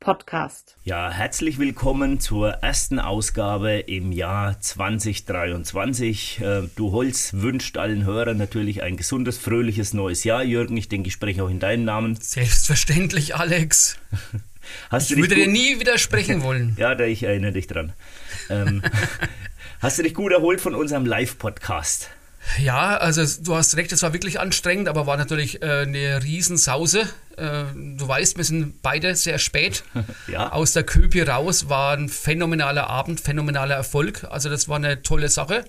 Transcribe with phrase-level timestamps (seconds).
[0.00, 0.76] podcast.
[0.84, 6.40] Ja, herzlich willkommen zur ersten Ausgabe im Jahr 2023.
[6.40, 10.42] Äh, du Holz wünscht allen Hörern natürlich ein gesundes, fröhliches neues Jahr.
[10.44, 12.16] Jürgen, ich denke, ich spreche auch in deinem Namen.
[12.16, 13.98] Selbstverständlich, Alex.
[14.90, 16.76] Hast ich würde dir nie widersprechen wollen.
[16.78, 17.92] ja, da ich erinnere dich dran.
[18.50, 18.82] Ähm,
[19.80, 22.10] hast du dich gut erholt von unserem Live-Podcast?
[22.58, 27.08] Ja, also du hast recht, es war wirklich anstrengend, aber war natürlich äh, eine Riesensause.
[27.38, 29.84] Äh, du weißt, wir sind beide sehr spät
[30.26, 30.52] ja.
[30.52, 31.68] aus der Köpi raus.
[31.68, 34.24] War ein phänomenaler Abend, phänomenaler Erfolg.
[34.30, 35.64] Also das war eine tolle Sache.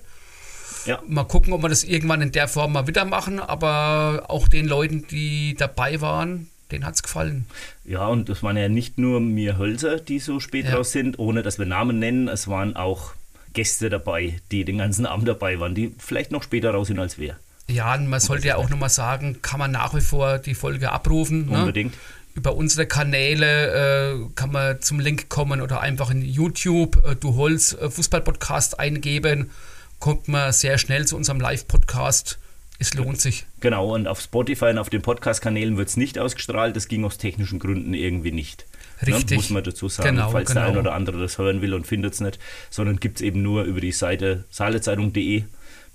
[0.86, 1.02] Ja.
[1.06, 3.40] Mal gucken, ob wir das irgendwann in der Form mal wieder machen.
[3.40, 7.46] Aber auch den Leuten, die dabei waren, denen hat es gefallen.
[7.84, 10.76] Ja, und das waren ja nicht nur mir Hölzer, die so spät ja.
[10.76, 12.28] raus sind, ohne dass wir Namen nennen.
[12.28, 13.12] Es waren auch
[13.52, 17.18] Gäste dabei, die den ganzen Abend dabei waren, die vielleicht noch später raus sind als
[17.18, 17.36] wir.
[17.70, 21.46] Ja, man sollte ja auch nochmal sagen, kann man nach wie vor die Folge abrufen.
[21.48, 21.60] Ne?
[21.60, 21.94] Unbedingt.
[22.34, 27.34] Über unsere Kanäle äh, kann man zum Link kommen oder einfach in YouTube äh, Du
[27.34, 29.50] Holz äh, Fußball-Podcast eingeben.
[29.98, 32.38] Kommt man sehr schnell zu unserem Live-Podcast.
[32.78, 33.44] Es lohnt sich.
[33.60, 36.76] Genau, und auf Spotify und auf den Podcast-Kanälen wird es nicht ausgestrahlt.
[36.76, 38.64] Das ging aus technischen Gründen irgendwie nicht.
[39.02, 39.30] Ne, Richtig.
[39.30, 40.60] Ne, muss man dazu sagen, genau, falls genau.
[40.62, 42.38] der ein oder andere das hören will und findet es nicht,
[42.70, 45.44] sondern gibt es eben nur über die Seite saalezeitung.de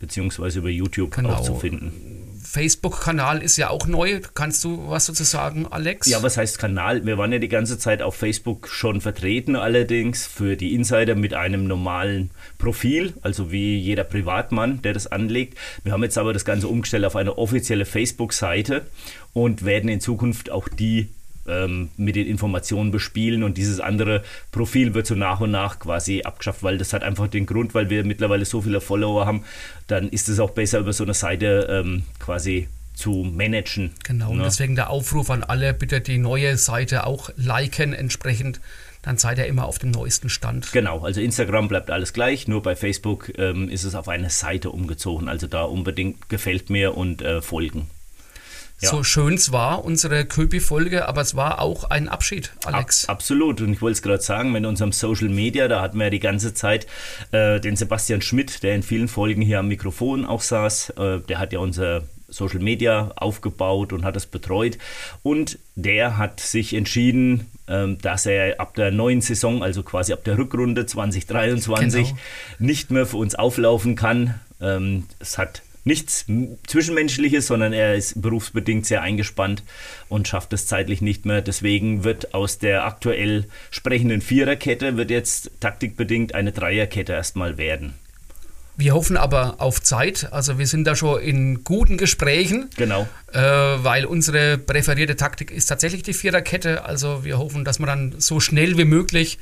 [0.06, 1.34] beziehungsweise über YouTube genau.
[1.34, 1.92] auch zu finden.
[2.44, 4.22] Facebook-Kanal ist ja auch neu.
[4.36, 6.08] Kannst du was dazu sagen, Alex?
[6.08, 7.06] Ja, was heißt Kanal?
[7.06, 11.34] Wir waren ja die ganze Zeit auf Facebook schon vertreten, allerdings für die Insider mit
[11.34, 12.30] einem normalen
[12.60, 15.58] Profil, also wie jeder Privatmann, der das anlegt.
[15.84, 18.86] Wir haben jetzt aber das Ganze umgestellt auf eine offizielle Facebook-Seite
[19.34, 21.10] und werden in Zukunft auch die
[21.48, 26.24] ähm, mit den Informationen bespielen und dieses andere Profil wird so nach und nach quasi
[26.24, 29.44] abgeschafft, weil das hat einfach den Grund, weil wir mittlerweile so viele Follower haben,
[29.88, 33.92] dann ist es auch besser über so eine Seite ähm, quasi zu managen.
[34.04, 34.38] Genau, ne?
[34.38, 38.62] und deswegen der Aufruf an alle, bitte die neue Seite auch liken entsprechend
[39.06, 40.72] dann seid ihr immer auf dem neuesten Stand.
[40.72, 44.72] Genau, also Instagram bleibt alles gleich, nur bei Facebook ähm, ist es auf eine Seite
[44.72, 45.30] umgezogen.
[45.30, 47.88] Also da unbedingt gefällt mir und äh, folgen.
[48.82, 48.90] Ja.
[48.90, 53.06] So schön es war, unsere Köpi-Folge, aber es war auch ein Abschied, Alex.
[53.06, 53.62] Ab, absolut.
[53.62, 56.20] Und ich wollte es gerade sagen, wenn unserem Social Media, da hatten wir ja die
[56.20, 56.86] ganze Zeit
[57.32, 60.90] äh, den Sebastian Schmidt, der in vielen Folgen hier am Mikrofon auch saß.
[60.92, 64.78] Äh, der hat ja unser Social Media aufgebaut und hat es betreut.
[65.24, 70.24] Und der hat sich entschieden, ähm, dass er ab der neuen Saison, also quasi ab
[70.26, 72.20] der Rückrunde 2023, genau.
[72.60, 74.40] nicht mehr für uns auflaufen kann.
[74.60, 76.26] Ähm, es hat nichts
[76.68, 79.64] Zwischenmenschliches, sondern er ist berufsbedingt sehr eingespannt
[80.10, 81.42] und schafft es zeitlich nicht mehr.
[81.42, 87.94] Deswegen wird aus der aktuell sprechenden Viererkette wird jetzt taktikbedingt eine Dreierkette erstmal werden.
[88.78, 90.34] Wir hoffen aber auf Zeit.
[90.34, 92.70] Also wir sind da schon in guten Gesprächen.
[92.76, 93.08] Genau.
[93.32, 96.84] Äh, weil unsere präferierte Taktik ist tatsächlich die Viererkette.
[96.84, 99.40] Also wir hoffen, dass wir dann so schnell wie möglich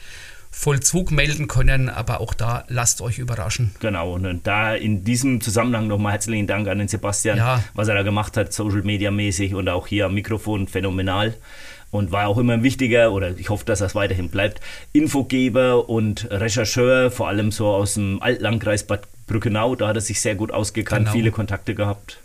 [0.56, 3.74] Vollzug melden können, aber auch da lasst euch überraschen.
[3.80, 7.64] Genau, und da in diesem Zusammenhang nochmal herzlichen Dank an den Sebastian, ja.
[7.74, 11.34] was er da gemacht hat, Social Media mäßig und auch hier am Mikrofon phänomenal
[11.90, 14.62] und war auch immer ein wichtiger, oder ich hoffe, dass das weiterhin bleibt,
[14.94, 20.22] Infogeber und Rechercheur, vor allem so aus dem Altlandkreis Bad Brückenau, da hat er sich
[20.22, 21.14] sehr gut ausgekannt, genau.
[21.14, 22.20] viele Kontakte gehabt.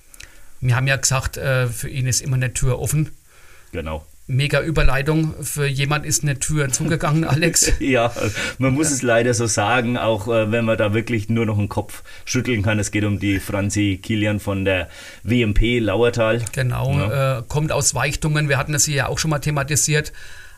[0.60, 3.10] Wir haben ja gesagt, äh, für ihn ist immer eine Tür offen.
[3.72, 5.34] Genau mega Überleitung.
[5.42, 7.72] Für jemand ist eine Tür zugegangen, Alex.
[7.80, 8.12] ja,
[8.58, 11.68] man muss es leider so sagen, auch äh, wenn man da wirklich nur noch einen
[11.68, 12.78] Kopf schütteln kann.
[12.78, 14.88] Es geht um die Franzi Kilian von der
[15.24, 16.44] WMP Lauertal.
[16.52, 17.38] Genau, ja.
[17.38, 18.48] äh, kommt aus Weichtungen.
[18.48, 20.12] Wir hatten das hier ja auch schon mal thematisiert.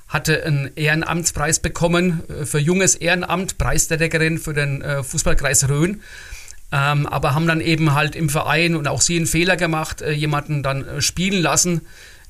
[0.08, 6.00] Hatte einen Ehrenamtspreis bekommen äh, für junges Ehrenamt, Preisträgerin für den äh, Fußballkreis Rhön.
[6.72, 10.12] Ähm, aber haben dann eben halt im Verein und auch sie einen Fehler gemacht, äh,
[10.12, 11.80] jemanden dann äh, spielen lassen,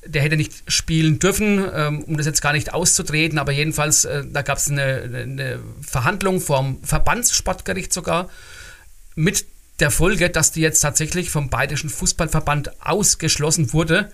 [0.05, 4.23] der hätte nicht spielen dürfen, ähm, um das jetzt gar nicht auszutreten, aber jedenfalls, äh,
[4.25, 8.29] da gab es eine, eine Verhandlung vom Verbandssportgericht sogar
[9.15, 9.45] mit
[9.79, 14.11] der Folge, dass die jetzt tatsächlich vom Bayerischen Fußballverband ausgeschlossen wurde.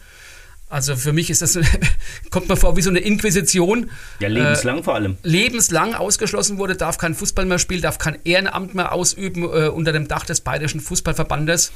[0.69, 1.57] Also für mich ist das,
[2.29, 3.89] kommt mir vor wie so eine Inquisition.
[4.19, 5.17] Ja, lebenslang äh, vor allem.
[5.23, 9.93] Lebenslang ausgeschlossen wurde, darf kein Fußball mehr spielen, darf kein Ehrenamt mehr ausüben äh, unter
[9.93, 11.71] dem Dach des Bayerischen Fußballverbandes.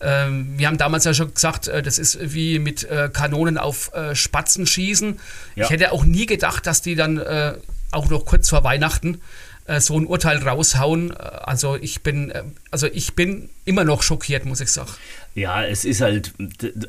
[0.00, 3.92] Ähm, wir haben damals ja schon gesagt, äh, das ist wie mit äh, Kanonen auf
[3.92, 5.18] äh, Spatzen schießen.
[5.56, 5.64] Ja.
[5.64, 7.54] Ich hätte auch nie gedacht, dass die dann äh,
[7.90, 9.20] auch noch kurz vor Weihnachten
[9.66, 11.14] äh, so ein Urteil raushauen.
[11.16, 12.32] Also ich bin,
[12.70, 14.90] also ich bin immer noch schockiert, muss ich sagen.
[15.34, 16.32] Ja, es ist halt,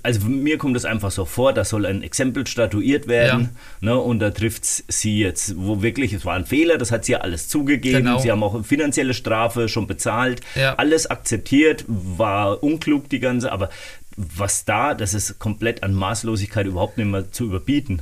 [0.01, 3.51] also mir kommt es einfach so vor, da soll ein Exempel statuiert werden
[3.81, 3.91] ja.
[3.91, 7.11] ne, und da trifft sie jetzt, wo wirklich, es war ein Fehler, das hat sie
[7.11, 8.19] ja alles zugegeben, genau.
[8.19, 10.73] sie haben auch finanzielle Strafe schon bezahlt, ja.
[10.75, 13.69] alles akzeptiert, war unklug die ganze, aber
[14.17, 18.01] was da, das ist komplett an Maßlosigkeit überhaupt nicht mehr zu überbieten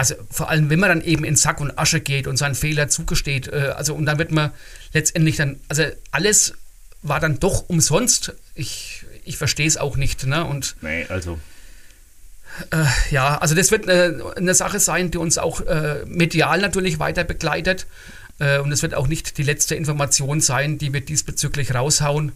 [0.00, 2.88] also vor allem, wenn man dann eben in Sack und Asche geht und seinen Fehler
[2.88, 4.50] zugesteht, äh, also und dann wird man
[4.94, 6.54] letztendlich dann, also alles
[7.02, 8.32] war dann doch umsonst.
[8.54, 10.26] Ich ich verstehe es auch nicht.
[10.26, 10.44] Ne?
[10.44, 11.38] Und, nee, also.
[12.70, 16.98] Äh, ja, also das wird eine, eine, Sache sein, die uns auch äh, medial natürlich
[16.98, 17.86] weiter begleitet.
[18.38, 22.32] Äh, und es wird auch nicht die letzte Information sein, die wir diesbezüglich raushauen.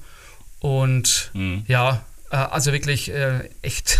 [0.61, 1.65] Und mhm.
[1.67, 3.99] ja, äh, also wirklich äh, echt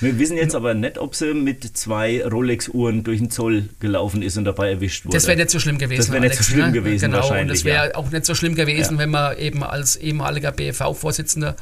[0.00, 4.36] wir wissen jetzt aber nicht, ob sie mit zwei Rolex-Uhren durch den Zoll gelaufen ist
[4.36, 5.16] und dabei erwischt wurde.
[5.16, 5.98] Das wäre nicht so schlimm gewesen.
[6.00, 6.72] Das wäre nicht so schlimm ne?
[6.72, 7.42] gewesen, genau, wahrscheinlich.
[7.42, 7.94] Und das wäre ja.
[7.96, 8.98] auch nicht so schlimm gewesen, ja.
[9.00, 11.56] wenn man eben als ehemaliger BFV-Vorsitzender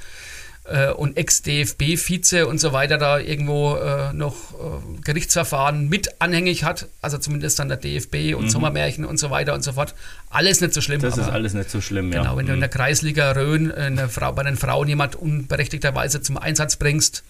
[0.69, 6.89] äh, und Ex-DFB-Vize und so weiter da irgendwo äh, noch äh, Gerichtsverfahren mit anhängig hat,
[7.03, 8.51] also zumindest dann der DFB und mhm.
[8.51, 9.95] Sommermärchen und so weiter und so fort.
[10.31, 11.01] Alles nicht so schlimm.
[11.01, 12.23] Das ist alles nicht so schlimm, ja.
[12.23, 12.49] Genau, wenn mhm.
[12.49, 17.25] du in der Kreisliga Rhön eine Frau, bei den Frauen jemand unberechtigterweise zum Einsatz bringst,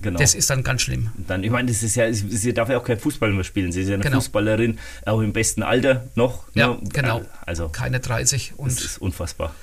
[0.00, 0.18] Genau.
[0.18, 1.10] Das ist dann ganz schlimm.
[1.26, 3.72] Dann, ich meine, das ist ja, sie darf ja auch kein Fußball mehr spielen.
[3.72, 4.16] Sie ist ja eine genau.
[4.16, 6.44] Fußballerin, auch im besten Alter noch.
[6.54, 6.78] Ja, ne?
[6.92, 7.22] genau.
[7.46, 8.72] Also keine 30 und.
[8.72, 9.54] Das ist unfassbar.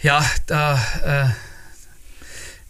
[0.00, 0.74] Ja, da
[1.04, 1.28] äh,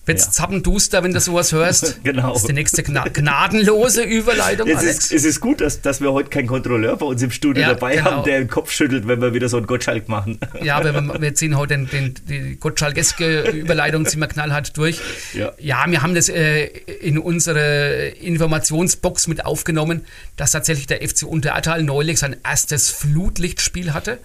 [0.09, 0.33] wird es ja.
[0.33, 2.01] zappenduster, wenn du sowas hörst.
[2.05, 2.33] genau.
[2.33, 4.69] Das ist die nächste gna gnadenlose Überleitung.
[4.69, 7.63] Es ist, es ist, gut, dass, dass wir heute keinen Kontrolleur bei uns im Studio
[7.63, 8.11] ja, dabei genau.
[8.11, 10.41] haben, der den Kopf schüttelt, wenn wir wieder so einen Gottschalk machen.
[10.63, 15.01] Ja, aber wir, wir ziehen heute den, den, die Gottschalkeske Überleitung ziehen wir knallhart durch.
[15.35, 20.05] Ja, ja wir haben das äh, in unsere Informationsbox mit aufgenommen,
[20.37, 24.19] dass tatsächlich der FC Unteratal neulich sein erstes Flutlichtspiel hatte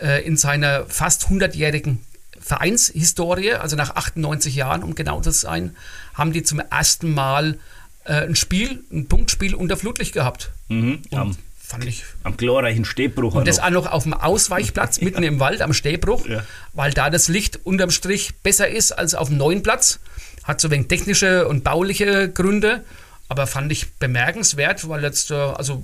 [0.00, 2.00] äh, in seiner fast 100-jährigen
[2.46, 5.74] Vereinshistorie, also nach 98 Jahren, um genau zu sein,
[6.14, 7.58] haben die zum ersten Mal
[8.04, 10.52] äh, ein Spiel, ein Punktspiel unter Flutlicht gehabt.
[10.68, 12.04] Mhm, am, fand ich.
[12.22, 13.34] Am glorreichen Stehbruch.
[13.34, 16.44] Und das auch noch auf dem Ausweichplatz mitten im Wald am Stehbruch, ja.
[16.72, 19.98] weil da das Licht unterm Strich besser ist als auf dem neuen Platz.
[20.44, 22.84] Hat so wenig technische und bauliche Gründe,
[23.28, 25.82] aber fand ich bemerkenswert, weil jetzt, äh, also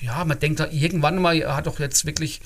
[0.00, 2.40] ja, man denkt da irgendwann mal, er hat doch jetzt wirklich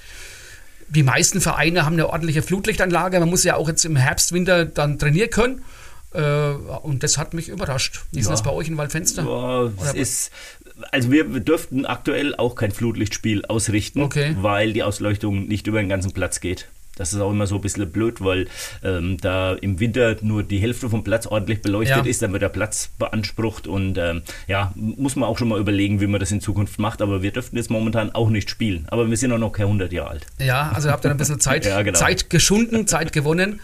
[0.89, 3.19] die meisten Vereine haben eine ordentliche Flutlichtanlage.
[3.21, 5.63] Man muss ja auch jetzt im Herbst, Winter dann trainieren können.
[6.13, 8.03] Äh, und das hat mich überrascht.
[8.13, 8.33] Wie ist ja.
[8.33, 9.25] das bei euch in Waldfenster?
[9.25, 10.33] Ja, es ist,
[10.93, 14.37] also wir dürften aktuell auch kein Flutlichtspiel ausrichten, okay.
[14.41, 16.69] weil die Ausleuchtung nicht über den ganzen Platz geht.
[16.97, 18.47] Das ist auch immer so ein bisschen blöd, weil
[18.83, 22.11] ähm, da im Winter nur die Hälfte vom Platz ordentlich beleuchtet ja.
[22.11, 26.01] ist, dann wird der Platz beansprucht und ähm, ja, muss man auch schon mal überlegen,
[26.01, 28.87] wie man das in Zukunft macht, aber wir dürften jetzt momentan auch nicht spielen.
[28.89, 30.27] Aber wir sind auch noch kein 100 Jahre alt.
[30.39, 31.99] Ja, also habt ihr ein bisschen Zeit, ja, genau.
[31.99, 33.61] Zeit geschunden, Zeit gewonnen.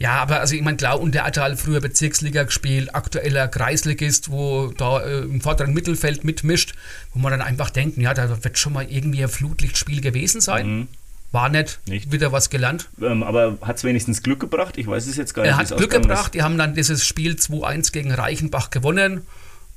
[0.00, 4.30] Ja, aber also ich meine, klar, und der hat halt früher Bezirksliga gespielt, aktueller Kreisligist,
[4.30, 6.72] wo da äh, im vorderen Mittelfeld mitmischt,
[7.12, 10.66] wo man dann einfach denkt, ja, da wird schon mal irgendwie ein Flutlichtspiel gewesen sein.
[10.66, 10.88] Mhm.
[11.32, 12.10] War nicht, nicht.
[12.10, 12.88] wieder was gelernt.
[13.00, 14.78] Ähm, aber hat es wenigstens Glück gebracht?
[14.78, 15.52] Ich weiß es jetzt gar nicht.
[15.52, 16.26] Er hat Glück gebracht.
[16.26, 16.34] Ist.
[16.34, 19.26] Die haben dann dieses Spiel 2-1 gegen Reichenbach gewonnen.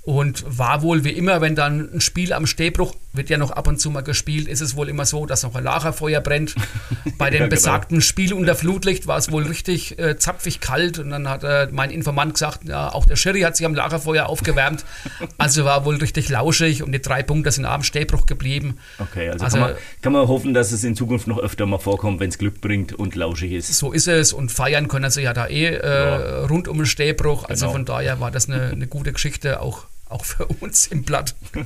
[0.06, 3.68] Und war wohl wie immer, wenn dann ein Spiel am Stehbruch, wird ja noch ab
[3.68, 6.56] und zu mal gespielt, ist es wohl immer so, dass noch ein Lagerfeuer brennt.
[7.18, 7.50] Bei dem ja, genau.
[7.50, 11.70] besagten Spiel unter Flutlicht war es wohl richtig äh, zapfig kalt und dann hat äh,
[11.72, 14.84] mein Informant gesagt, ja, auch der Schiri hat sich am Lagerfeuer aufgewärmt.
[15.38, 18.78] Also war wohl richtig lauschig und die drei Punkte sind am Stehbruch geblieben.
[19.00, 21.80] Okay, also, also kann, man, kann, man, hoffen, dass es in Zukunft noch öfter mal
[21.80, 23.74] vorkommt, wenn es Glück bringt und lauschig ist.
[23.74, 26.46] So ist es und feiern können sie ja da eh äh, ja.
[26.46, 27.46] rund um den Stehbruch.
[27.46, 27.74] Also genau.
[27.74, 31.36] von daher war das eine, eine gute Geschichte, auch auch für uns im Blatt.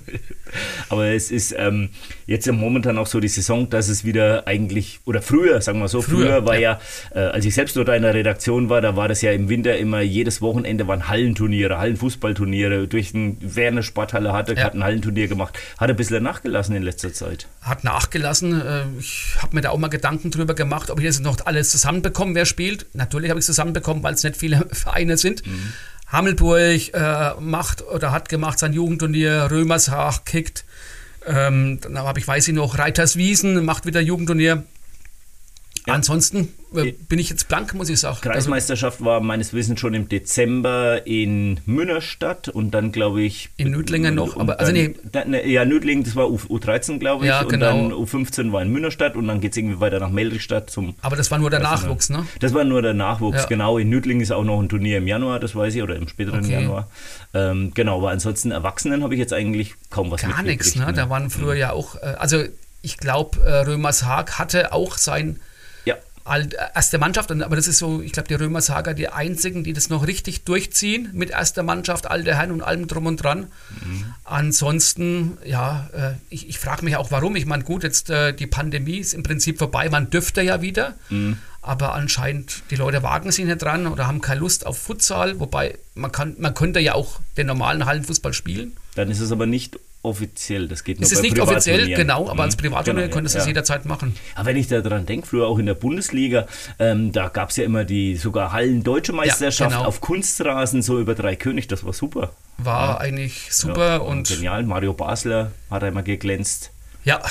[0.90, 1.90] Aber es ist ähm,
[2.26, 6.02] jetzt momentan auch so die Saison, dass es wieder eigentlich, oder früher, sagen wir so,
[6.02, 6.80] früher, früher war ja,
[7.14, 9.50] ja äh, als ich selbst dort in der Redaktion war, da war das ja im
[9.50, 14.64] Winter immer, jedes Wochenende waren Hallenturniere, Hallenfußballturniere, durch den, wer eine Sporthalle hatte, ja.
[14.64, 15.58] hat ein Hallenturnier gemacht.
[15.78, 17.48] Hat ein bisschen nachgelassen in letzter Zeit.
[17.62, 18.62] Hat nachgelassen.
[18.62, 21.70] Äh, ich habe mir da auch mal Gedanken drüber gemacht, ob ich das noch alles
[21.72, 22.86] zusammenbekomme, wer spielt.
[22.94, 25.46] Natürlich habe ich es zusammenbekommen, weil es nicht viele Vereine sind.
[25.46, 25.74] Mhm.
[26.08, 30.66] Hammelburg äh, macht oder hat gemacht sein Jugendturnier, Römershaag kickt.
[31.26, 34.64] Ähm, dann habe ich, weiß ich noch, Reiterswiesen macht wieder Jugendturnier.
[35.88, 35.94] Ja.
[35.94, 38.18] Ansonsten äh, bin ich jetzt blank, muss ich sagen.
[38.20, 43.50] Kreismeisterschaft war meines Wissens schon im Dezember in Münnerstadt und dann, glaube ich.
[43.56, 44.94] In Nüdlingen noch, aber also nee.
[45.14, 47.30] Dann, ne, ja, Nüdlingen, das war U, U13, glaube ich.
[47.30, 47.66] Ja, und genau.
[47.68, 50.96] dann U15 war in Münnerstadt und dann geht es irgendwie weiter nach Meldrichstadt zum.
[51.02, 52.26] Aber das war nur der Nachwuchs, ne?
[52.42, 53.46] Das war nur der Nachwuchs, Ja.
[53.46, 53.78] genau.
[53.78, 56.44] In Nüdlingen ist auch noch ein Turnier im Januar, das weiß ich, oder im späteren
[56.44, 56.52] Okay.
[56.52, 56.90] Januar.
[57.34, 60.92] Ähm, genau, aber ansonsten Erwachsenen habe ich jetzt eigentlich kaum was Gar nichts, mitgekriegt, ne?
[60.94, 62.44] Da waren früher ja auch, äh, also
[62.82, 65.40] ich glaube, äh, Römershaag hatte auch sein
[66.74, 70.08] erste Mannschaft, aber das ist so, ich glaube, die Römershager die einzigen, die das noch
[70.08, 73.48] richtig durchziehen mit erster Mannschaft, alte Herren und allem drum und dran.
[74.24, 77.36] Ansonsten, ja, äh, ich, ich frage mich auch, warum.
[77.36, 80.96] Ich meine, gut, jetzt äh, die Pandemie ist im Prinzip vorbei, man dürfte ja wieder,
[81.62, 85.78] aber anscheinend die Leute wagen sich nicht dran oder haben keine Lust auf Futsal, wobei
[85.96, 88.76] man kann, man könnte ja auch den normalen Hallenfußball spielen.
[88.96, 90.68] dann ist es aber nicht offiziell.
[90.68, 92.62] Das geht nur Es ist nicht offiziell, genau, aber als Mhm.
[92.62, 93.42] Privatturnier Genau, könntest du ja.
[93.44, 94.16] es jederzeit machen.
[94.36, 96.48] Aber wenn ich daran denke, früher auch in der Bundesliga,
[96.80, 99.86] ähm, da gab es ja immer die sogar Hallen-Deutsche Meisterschaft genau.
[99.86, 102.32] auf Kunstrasen, so über drei König, das war super.
[102.58, 106.72] War eigentlich super Ja, und Genial, Mario Basler hat einmal geglänzt.
[107.04, 107.22] Ja,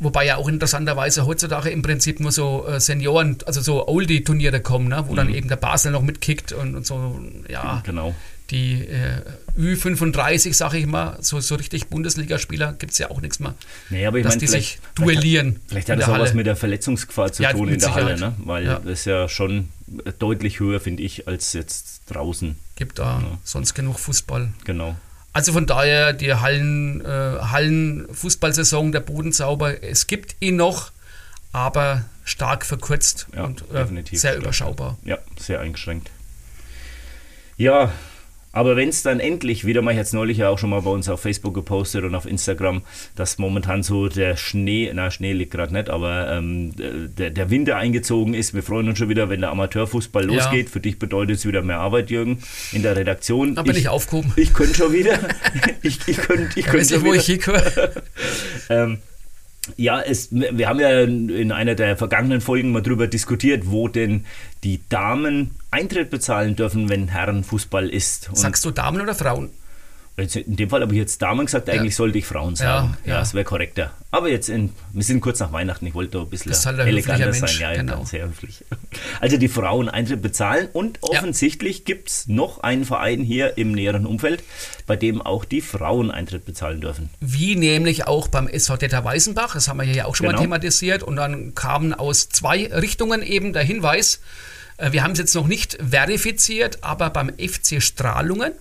[0.00, 4.88] wobei ja auch interessanterweise heutzutage im Prinzip nur so äh, Senioren, also so Oldie-Turniere kommen,
[4.88, 5.04] ne?
[5.06, 8.12] wo dann eben der Basel noch mitkickt und, und so, ja, Genau.
[8.50, 9.22] Die äh,
[9.58, 13.54] Ü35, sage ich mal, so, so richtig Bundesligaspieler gibt es ja auch nichts mehr.
[13.90, 15.60] Nee, aber ich dass meine, die sich duellieren.
[15.68, 16.34] Vielleicht hat das auch was Halle.
[16.34, 18.34] mit der Verletzungsgefahr zu Ja, tun in der Halle, ne?
[18.38, 18.78] weil Ja.
[18.80, 19.68] das ist ja schon
[20.18, 22.56] deutlich höher, finde ich, als jetzt draußen.
[22.76, 24.50] Gibt da sonst genug Fußball.
[24.64, 24.96] Genau.
[25.32, 30.90] Also von daher die Hallen, äh, Hallen-Fußballsaison, der Bodensauber, es gibt ihn noch,
[31.52, 34.36] aber stark verkürzt Ja, und äh, sehr stark.
[34.42, 34.98] überschaubar.
[35.04, 36.10] Ja, sehr eingeschränkt.
[37.56, 37.92] Ja,
[38.52, 41.08] aber wenn es dann endlich, wieder mal jetzt neulich ja auch schon mal bei uns
[41.08, 42.82] auf Facebook gepostet und auf Instagram,
[43.16, 47.76] dass momentan so der Schnee, na Schnee liegt gerade nicht, aber ähm, der, der Winter
[47.76, 48.52] eingezogen ist.
[48.54, 50.34] Wir freuen uns schon wieder, wenn der Amateurfußball Ja.
[50.36, 50.68] losgeht.
[50.70, 52.42] Für dich bedeutet es wieder mehr Arbeit, Jürgen,
[52.72, 53.54] in der Redaktion.
[53.54, 54.32] Da bin ich, aufgehoben.
[54.36, 55.18] Ich könnte schon wieder.
[55.82, 57.20] ich ich könnte ich Ich könnt schon nicht, wo wieder.
[57.20, 57.62] ich hinkomme.
[58.68, 58.98] Ähm,
[59.76, 64.26] ja, es, wir haben ja in einer der vergangenen Folgen mal drüber diskutiert, wo denn
[64.64, 68.28] die Damen Eintritt bezahlen dürfen, wenn Herrenfußball ist.
[68.28, 69.50] Und Sagst du Damen oder Frauen?
[70.16, 72.96] In dem Fall habe ich jetzt Damen gesagt, eigentlich sollte ich Frauen sagen.
[73.04, 73.22] Ja, Ja, ja.
[73.22, 73.92] es wäre korrekter.
[74.10, 76.86] Aber jetzt, in, wir sind kurz nach Weihnachten, ich wollte da ein bisschen halt ein
[76.86, 77.48] eleganter sein.
[77.58, 77.92] Ja, genau.
[77.94, 78.04] genau.
[78.04, 78.64] sehr höflich.
[79.20, 84.04] Also die Frauen Eintritt bezahlen und offensichtlich gibt es noch einen Verein hier im näheren
[84.06, 84.42] Umfeld,
[84.86, 87.08] bei dem auch die Frauen Eintritt bezahlen dürfen.
[87.20, 90.32] Wie nämlich auch beim SV Detta Weißenbach, das haben wir hier ja auch schon mal
[90.32, 90.42] Genau.
[90.42, 91.02] thematisiert.
[91.02, 94.20] Und dann kamen aus zwei Richtungen eben der Hinweis,
[94.76, 98.52] äh, wir haben es jetzt noch nicht verifiziert, aber beim FC Strahlungen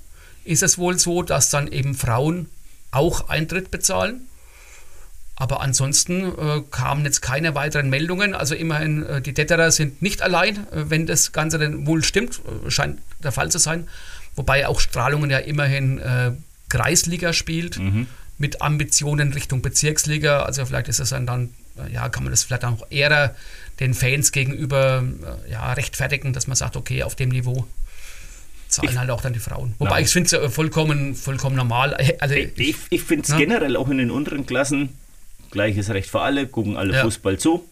[0.44, 2.48] ist es wohl so, dass dann eben Frauen
[2.92, 4.22] auch Eintritt bezahlen.
[5.40, 8.36] Aber ansonsten äh, kamen jetzt keine weiteren Meldungen.
[8.36, 12.42] Also immerhin, äh, die Detterer sind nicht allein, äh, wenn das Ganze denn wohl stimmt.
[12.66, 13.88] Äh, scheint der Fall zu sein.
[14.36, 16.34] Wobei auch Strahlungen ja immerhin äh,
[16.68, 17.80] Kreisliga spielt,
[18.38, 20.44] mit Ambitionen Richtung Bezirksliga.
[20.44, 23.34] Also vielleicht ist es dann, dann äh, ja, kann man das vielleicht auch eher
[23.80, 25.04] den Fans gegenüber
[25.50, 27.66] ja, rechtfertigen, dass man sagt, okay, auf dem Niveau
[28.70, 29.74] zahlen Ich- halt auch dann die Frauen.
[29.80, 30.04] Wobei Nein.
[30.06, 31.94] ich finde es äh, vollkommen, vollkommen normal.
[32.20, 33.38] Also, Ich, ich finde es Ja.
[33.38, 34.90] generell auch in den unteren Klassen
[35.52, 37.02] gleiches Recht für alle, gucken alle Ja.
[37.04, 37.68] Fußball zu.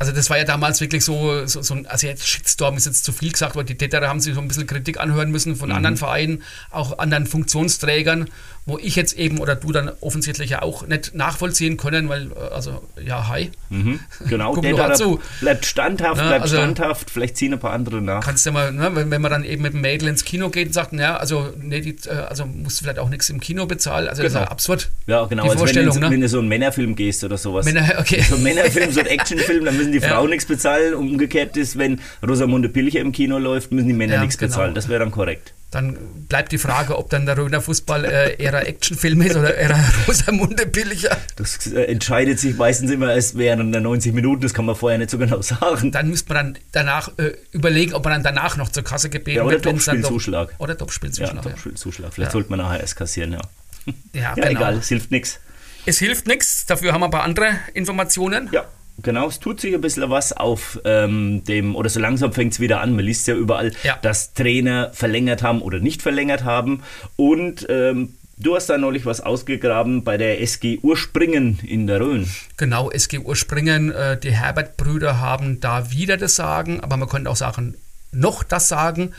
[0.00, 3.04] Also das war ja damals wirklich so, so, so ein, also jetzt Shitstorm ist jetzt
[3.04, 5.70] zu viel gesagt, weil die Täter haben sich so ein bisschen Kritik anhören müssen von
[5.72, 8.28] anderen Vereinen, auch anderen Funktionsträgern,
[8.68, 12.54] wo ich jetzt eben oder du dann offensichtlich ja auch nicht nachvollziehen können, weil, äh,
[12.54, 14.00] also ja, hi, Mhm.
[14.28, 15.20] Genau, Guck der da zu.
[15.40, 18.24] bleibt standhaft, Ja, bleibt also- standhaft, vielleicht ziehen ein paar andere nach.
[18.24, 20.68] kannst du mal, ne, wenn, wenn man dann eben mit dem Mädel ins Kino geht
[20.68, 23.66] und sagt, ja, also, nee, die, äh, also musst du vielleicht auch nichts im Kino
[23.66, 24.52] bezahlen, also das ist ja Genau.
[24.52, 24.90] absurd.
[25.06, 25.42] Ja, genau.
[25.44, 26.10] Die Also wenn, du Vorstellung, ne?
[26.10, 27.64] wenn du so einen Männerfilm gehst oder sowas.
[27.64, 28.22] Männer, okay.
[28.28, 30.08] So ein Männerfilm, so ein Actionfilm, dann müssen die Ja.
[30.08, 30.94] Frauen nichts bezahlen.
[30.94, 34.50] Umgekehrt ist, wenn Rosamunde Pilcher im Kino läuft, müssen die Männer Ja, nichts genau.
[34.50, 34.74] bezahlen.
[34.74, 35.54] Das wäre dann korrekt.
[35.70, 35.98] Dann
[36.28, 39.78] bleibt die Frage, ob dann der Röner Fußball äh, eher ein Actionfilm ist oder eher
[40.08, 41.14] Rosamunde Pilcher.
[41.36, 44.40] Das äh, entscheidet sich meistens immer erst während der 90 Minuten.
[44.40, 45.92] Das kann man vorher nicht so genau sagen.
[45.92, 49.36] dann müsste man dann danach äh, überlegen, ob man dann danach noch zur Kasse gebeten
[49.36, 49.66] Ja, oder wird.
[49.66, 50.54] dann doch- Topspielzuschlag.
[50.58, 51.44] Oder Ja, Topspielzuschlag.
[51.44, 52.14] Ja, Top-Zuschlag.
[52.14, 52.32] Vielleicht Ja.
[52.32, 53.40] sollte man nachher erst kassieren, ja.
[53.86, 53.92] ja.
[54.20, 54.46] Ja, genau.
[54.48, 55.38] egal, es hilft nichts.
[55.84, 58.48] Es hilft nichts, dafür haben wir ein paar andere Informationen.
[58.52, 58.64] Ja,
[59.02, 59.28] genau.
[59.28, 62.80] Es tut sich ein bisschen was auf ähm, dem, oder so langsam fängt es wieder
[62.80, 62.94] an.
[62.96, 63.98] Man liest ja überall, Ja.
[64.02, 66.82] dass Trainer verlängert haben oder nicht verlängert haben.
[67.16, 72.28] Und ähm, du hast da neulich was ausgegraben bei der SG Urspringen in der Rhön.
[72.56, 77.36] Genau, SG Urspringen, äh, die Herbert-Brüder haben da wieder das Sagen, aber man könnte auch
[77.36, 77.74] sagen,
[78.12, 79.12] noch das Sagen,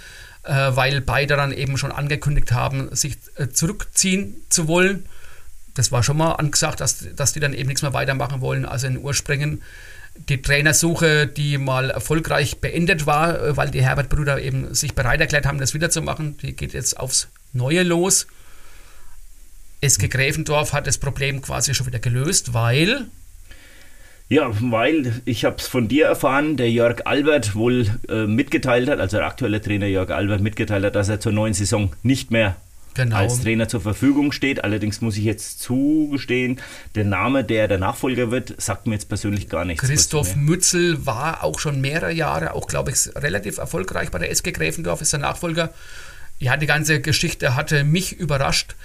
[0.44, 5.06] äh, weil beide dann eben schon angekündigt haben, sich äh, zurückziehen zu wollen.
[5.76, 8.66] Das war schon mal angesagt, dass, dass die dann eben nichts mehr weitermachen wollen.
[8.66, 9.62] Also in Urspringen
[10.28, 15.46] die Trainersuche, die mal erfolgreich beendet war, äh, weil die Herbert-Brüder eben sich bereit erklärt
[15.46, 18.28] haben, das wiederzumachen, die geht jetzt aufs Neue los.
[19.82, 23.08] SG Gräfendorf hat das Problem quasi schon wieder gelöst, weil
[24.32, 29.00] ja, weil ich habe es von dir erfahren, der Jörg Albert wohl äh, mitgeteilt hat,
[29.00, 32.56] also der aktuelle Trainer Jörg Albert mitgeteilt hat, dass er zur neuen Saison nicht mehr
[32.94, 33.18] genau.
[33.18, 34.64] als Trainer zur Verfügung steht.
[34.64, 36.60] Allerdings muss ich jetzt zugestehen,
[36.96, 39.86] der Name, der der Nachfolger wird, sagt mir jetzt persönlich gar nichts.
[39.86, 44.52] Christoph Mützel war auch schon mehrere Jahre, auch glaube ich, relativ erfolgreich bei der SG
[44.52, 45.74] Gräfendorf, ist der Nachfolger.
[46.40, 48.76] Ja, die ganze Geschichte hatte mich überrascht,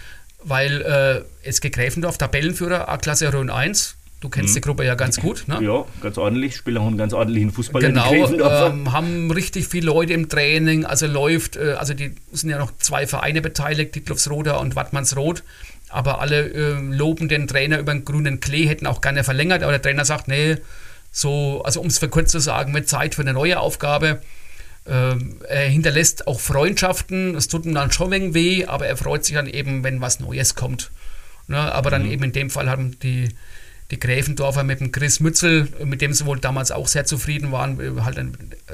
[0.43, 4.55] weil äh, SG Gräfendorf, Tabellenführer, A-Klasse Rhön 1, Du kennst mhm.
[4.55, 5.59] die Gruppe ja ganz gut, ne?
[5.63, 6.57] Ja, ganz ordentlich.
[6.57, 7.83] Spielen auch einen ganz ordentlichen Fußball.
[7.83, 10.87] Genau, ähm, haben richtig viele Leute im Training.
[10.87, 15.43] Also läuft, äh, also die sind ja noch zwei Vereine beteiligt, Dietloffsroda und Wattmannsroth.
[15.91, 19.63] Aber alle äh, loben den Trainer über den grünen Klee, hätten auch gerne verlängert.
[19.63, 20.57] Aber der Trainer sagt, nee,
[21.13, 24.23] so, also um es für kurz zu sagen, mit Zeit für eine neue Aufgabe.
[24.87, 25.17] Äh,
[25.47, 27.35] er hinterlässt auch Freundschaften.
[27.35, 30.01] Es tut ihm dann schon ein wenig weh, aber er freut sich dann eben, wenn
[30.01, 30.93] was Neues kommt.
[31.47, 31.59] Ne?
[31.59, 32.11] Aber dann mhm.
[32.11, 33.29] eben in dem Fall haben die
[33.91, 38.05] die Gräfendorfer mit dem Chris Mützel, mit dem sie wohl damals auch sehr zufrieden waren,
[38.05, 38.19] halt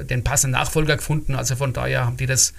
[0.08, 1.34] den passenden Nachfolger gefunden.
[1.34, 2.52] Also von daher haben die das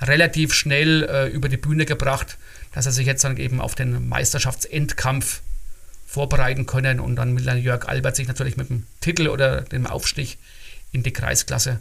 [0.00, 2.38] relativ schnell äh, über die Bühne gebracht,
[2.72, 5.42] dass er sich jetzt dann eben auf den Meisterschaftsendkampf
[6.06, 10.38] vorbereiten können und dann dann Jörg Albert sich natürlich mit dem Titel oder dem Aufstieg
[10.90, 11.80] in die Kreisklasse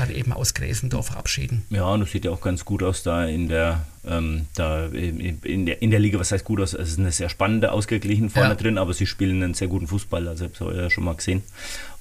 [0.00, 1.64] dann eben aus Gräfendorf verabschieden.
[1.70, 5.66] Ja, und das sieht ja auch ganz gut aus da in der, ähm, da in,
[5.66, 6.18] der, in der Liga.
[6.18, 6.74] Was heißt gut aus?
[6.74, 8.54] Es ist eine sehr spannende, ausgeglichen vorne ja.
[8.54, 10.26] drin, aber sie spielen einen sehr guten Fußball.
[10.28, 11.42] Also, das habe ich ja schon mal gesehen.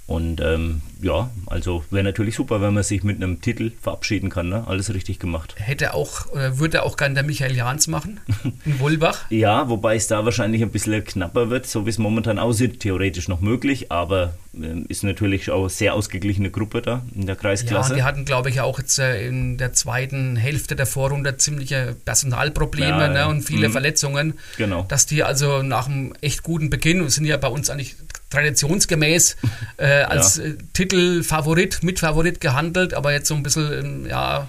[0.10, 4.50] Und ähm, ja, also wäre natürlich super, wenn man sich mit einem Titel verabschieden kann.
[4.50, 4.64] Ne?
[4.66, 5.54] Alles richtig gemacht.
[5.58, 8.20] Hätte auch, äh, würde auch gerne der Michael Jahns machen
[8.66, 9.26] in Wolbach.
[9.30, 12.80] ja, wobei es da wahrscheinlich ein bisschen knapper wird, so wie es momentan aussieht.
[12.80, 17.36] Theoretisch noch möglich, aber äh, ist natürlich auch eine sehr ausgeglichene Gruppe da in der
[17.36, 17.92] Kreisklasse.
[17.92, 21.96] Ja, die hatten, glaube ich, auch jetzt äh, in der zweiten Hälfte der Vorrunde ziemliche
[22.04, 23.74] Personalprobleme ja, ne, und viele mhm.
[23.74, 24.34] Verletzungen.
[24.58, 24.86] Genau.
[24.88, 27.96] Dass die also nach einem echt guten Beginn, sind ja bei uns eigentlich
[28.30, 29.38] traditionsgemäß
[29.78, 30.46] äh, als ja.
[30.46, 34.48] Äh, Titelfavorit, Mitfavorit gehandelt, aber jetzt so ein bisschen, ähm, ja,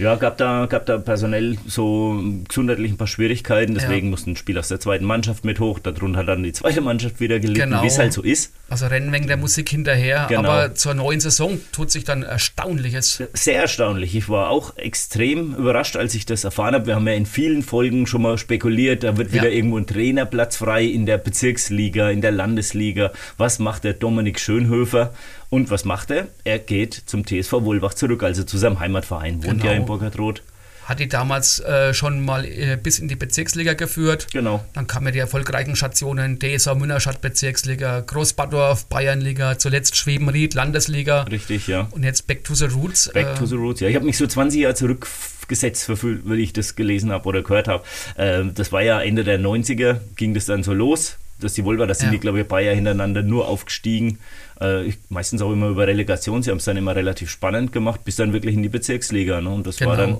[0.00, 4.10] ja, gab da, gab da personell so gesundheitlich ein paar Schwierigkeiten, deswegen ja.
[4.10, 7.20] mussten ein Spieler aus der zweiten Mannschaft mit hoch, darunter hat dann die zweite Mannschaft
[7.20, 7.82] wieder gelitten, genau.
[7.82, 8.52] wie es halt so ist.
[8.70, 10.48] Also rennen wegen der Musik hinterher, genau.
[10.48, 13.22] aber zur neuen Saison tut sich dann Erstaunliches.
[13.34, 14.14] Sehr erstaunlich.
[14.14, 16.86] Ich war auch extrem überrascht, als ich das erfahren habe.
[16.86, 20.56] Wir haben ja in vielen Folgen schon mal spekuliert, da wird wieder irgendwo ein Trainerplatz
[20.56, 23.12] frei in der Bezirksliga, in der Landesliga.
[23.36, 25.12] Was macht der Dominik Schönhöfer?
[25.50, 26.28] Und was macht er?
[26.44, 29.72] Er geht zum TSV Wolbach zurück, also zu seinem Heimatverein, wohnt genau.
[29.72, 30.42] ja in Burkhardroth.
[30.84, 34.28] Hat die damals äh, schon mal äh, bis in die Bezirksliga geführt.
[34.32, 34.64] Genau.
[34.74, 41.22] Dann kamen ja die erfolgreichen Stationen DSV Münnerstadt Bezirksliga, Großbadorf Bayernliga, zuletzt Schwebenried Landesliga.
[41.22, 41.88] Richtig, ja.
[41.90, 43.10] Und jetzt Back to the Roots.
[43.12, 43.88] Back äh, to the Roots, ja.
[43.88, 47.84] Ich habe mich so 20 Jahre zurückgesetzt, weil ich das gelesen habe oder gehört habe.
[48.16, 51.86] Ähm, das war ja Ende der 90er, ging das dann so los dass die Wolver,
[51.86, 52.12] da sind ja.
[52.12, 54.18] die, glaube ich, Jahre hintereinander nur aufgestiegen.
[54.60, 56.42] Äh, meistens auch immer über Relegation.
[56.42, 59.40] Sie haben es dann immer relativ spannend gemacht, bis dann wirklich in die Bezirksliga.
[59.40, 59.50] Ne?
[59.50, 59.90] Und das genau.
[59.90, 60.18] war dann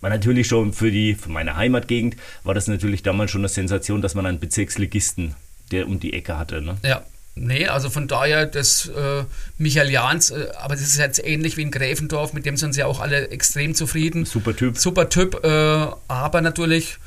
[0.00, 4.02] war natürlich schon für die, für meine Heimatgegend, war das natürlich damals schon eine Sensation,
[4.02, 5.34] dass man einen Bezirksligisten,
[5.72, 6.62] der um die Ecke hatte.
[6.62, 6.76] Ne?
[6.84, 7.02] Ja.
[7.40, 9.22] Nee, also von daher, das äh,
[9.58, 12.82] Michael Jahns, äh, aber das ist jetzt ähnlich wie in Gräfendorf, mit dem sind sie
[12.82, 14.24] auch alle extrem zufrieden.
[14.24, 14.76] Super Typ.
[14.76, 15.48] Super Typ, äh,
[16.08, 16.98] aber natürlich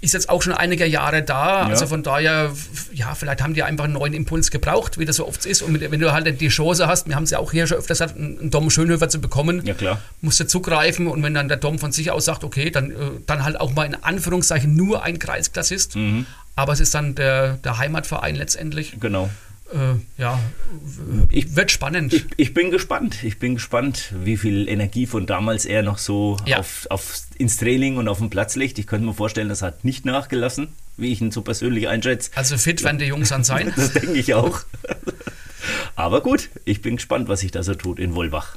[0.00, 1.62] ist jetzt auch schon einige Jahre da.
[1.62, 1.68] Ja.
[1.68, 2.52] Also von daher,
[2.92, 5.62] ja, vielleicht haben die einfach einen neuen Impuls gebraucht, wie das so oft ist.
[5.62, 7.78] Und mit, wenn du halt die Chance hast, wir haben es ja auch hier schon
[7.78, 11.06] öfters gesagt, einen Dom Schönhöfer zu bekommen, ja, musst du zugreifen.
[11.06, 12.94] Und wenn dann der Dom von sich aus sagt, okay, dann, äh,
[13.26, 15.96] dann halt auch mal in Anführungszeichen nur ein Kreisklassist.
[15.96, 16.26] Mhm.
[16.56, 18.96] Aber es ist dann der, der Heimatverein letztendlich.
[19.00, 19.28] Genau
[19.72, 20.38] äh, ja,
[21.30, 22.12] ich, wird spannend.
[22.12, 23.22] Ich, ich, bin gespannt.
[23.22, 26.58] Ich bin gespannt, wie viel Energie von damals er noch so ja.
[26.58, 28.78] auf, auf, ins Training und auf den Platz legt.
[28.78, 32.30] Ich könnte mir vorstellen, das hat nicht nachgelassen, wie ich ihn so persönlich einschätze.
[32.34, 33.72] Also fit werden die Jungs dann sein.
[33.76, 34.60] das denke ich auch.
[35.94, 38.56] Aber gut, ich bin gespannt, was sich da so tut in Wolbach.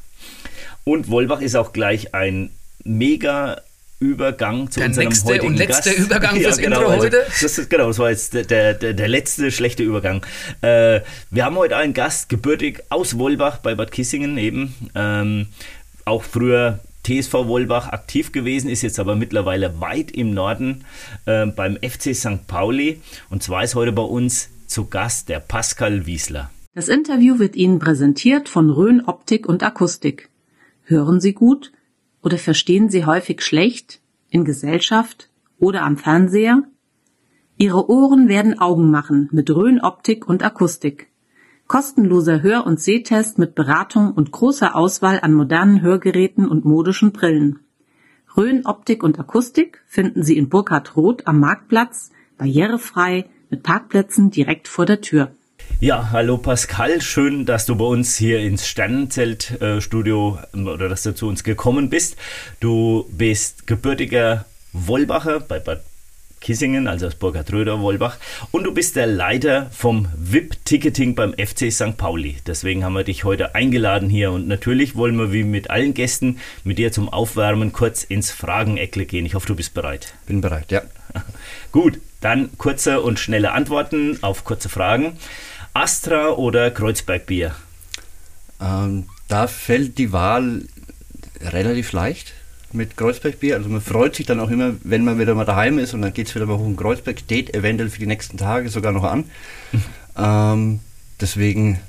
[0.84, 2.50] Und Wolbach ist auch gleich ein
[2.84, 3.62] mega
[4.04, 6.00] Übergang zu der unserem nächste heutigen und letzte Gast.
[6.00, 7.26] Übergang fürs ja, genau, Intro also, heute.
[7.42, 10.26] Das ist, genau, das war jetzt der, der, der letzte schlechte Übergang.
[10.62, 11.00] Äh,
[11.32, 14.76] wir haben heute einen Gast, gebürtig aus Wolbach bei Bad Kissingen eben.
[14.94, 15.48] Ähm,
[16.04, 20.84] auch früher TSV Wolbach aktiv gewesen, ist jetzt aber mittlerweile weit im Norden
[21.26, 22.46] äh, beim FC St.
[22.48, 23.02] Pauli.
[23.30, 26.50] Und zwar ist heute bei uns zu Gast der Pascal Wiesler.
[26.76, 30.30] Das Interview wird Ihnen präsentiert von Rhön Optik und Akustik.
[30.84, 31.72] Hören Sie gut?
[32.24, 36.64] Oder verstehen Sie häufig schlecht in Gesellschaft oder am Fernseher?
[37.58, 41.10] Ihre Ohren werden Augen machen mit Röhrenoptik und Akustik.
[41.68, 47.60] Kostenloser Hör- und Sehtest mit Beratung und großer Auswahl an modernen Hörgeräten und modischen Brillen.
[48.36, 54.68] Rhön Optik und Akustik finden Sie in Burkhard Roth am Marktplatz, barrierefrei, mit Parkplätzen direkt
[54.68, 55.36] vor der Tür.
[55.80, 61.14] Ja, hallo Pascal, schön, dass du bei uns hier ins Sternenzeltstudio äh, oder dass du
[61.14, 62.16] zu uns gekommen bist.
[62.60, 65.84] Du bist gebürtiger Wollbacher bei Bad
[66.44, 68.18] Kissingen, also aus Burkhard Röder, Wollbach.
[68.52, 71.98] Und du bist der Leiter vom VIP-Ticketing beim FC St.
[71.98, 72.36] Pauli.
[72.46, 74.32] Deswegen haben wir dich heute eingeladen hier.
[74.32, 79.06] Und natürlich wollen wir wie mit allen Gästen mit dir zum Aufwärmen kurz ins Frageneckle
[79.06, 79.26] gehen.
[79.26, 80.16] Ich hoffe, du bist bereit.
[80.28, 80.82] Bin bereit, ja.
[81.72, 85.18] Gut, dann kurze und schnelle Antworten auf kurze Fragen.
[85.74, 87.56] Astra oder Kreuzbergbier?
[88.62, 90.64] Ähm, da fällt die Wahl
[91.42, 92.34] relativ leicht
[92.72, 93.56] mit Kreuzbergbier.
[93.56, 96.14] Also man freut sich dann auch immer, wenn man wieder mal daheim ist und dann
[96.14, 99.04] geht es wieder mal hoch in Kreuzberg, steht eventuell für die nächsten Tage sogar noch
[99.04, 99.26] an.
[100.18, 100.80] ähm,
[101.20, 101.80] deswegen,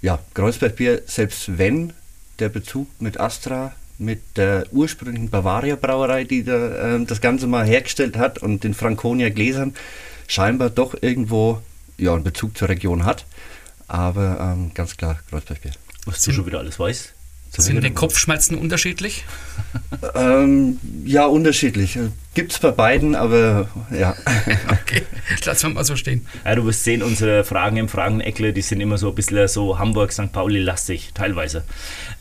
[0.00, 1.92] ja, Kreuzbergbier, selbst wenn
[2.38, 7.66] der Bezug mit Astra, mit der ursprünglichen Bavaria Brauerei, die da, äh, das Ganze mal
[7.66, 9.74] hergestellt hat und den Franconia Gläsern
[10.28, 11.60] scheinbar doch irgendwo
[11.98, 13.26] ja, einen Bezug zur Region hat.
[13.86, 15.72] Aber ähm, ganz klar Kreuzbergbier.
[16.04, 17.14] Was du schon wieder alles weißt?
[17.56, 19.24] Sind die Kopfschmerzen unterschiedlich?
[20.14, 21.98] Ähm, ja, unterschiedlich.
[22.34, 24.14] Gibt es bei beiden, aber ja.
[24.70, 25.02] okay,
[25.44, 26.26] lassen wir mal so stehen.
[26.44, 29.78] Ja, du wirst sehen, unsere Fragen im Frageneckle, die sind immer so ein bisschen so
[29.78, 30.30] Hamburg-St.
[30.30, 31.64] Pauli-lastig, teilweise.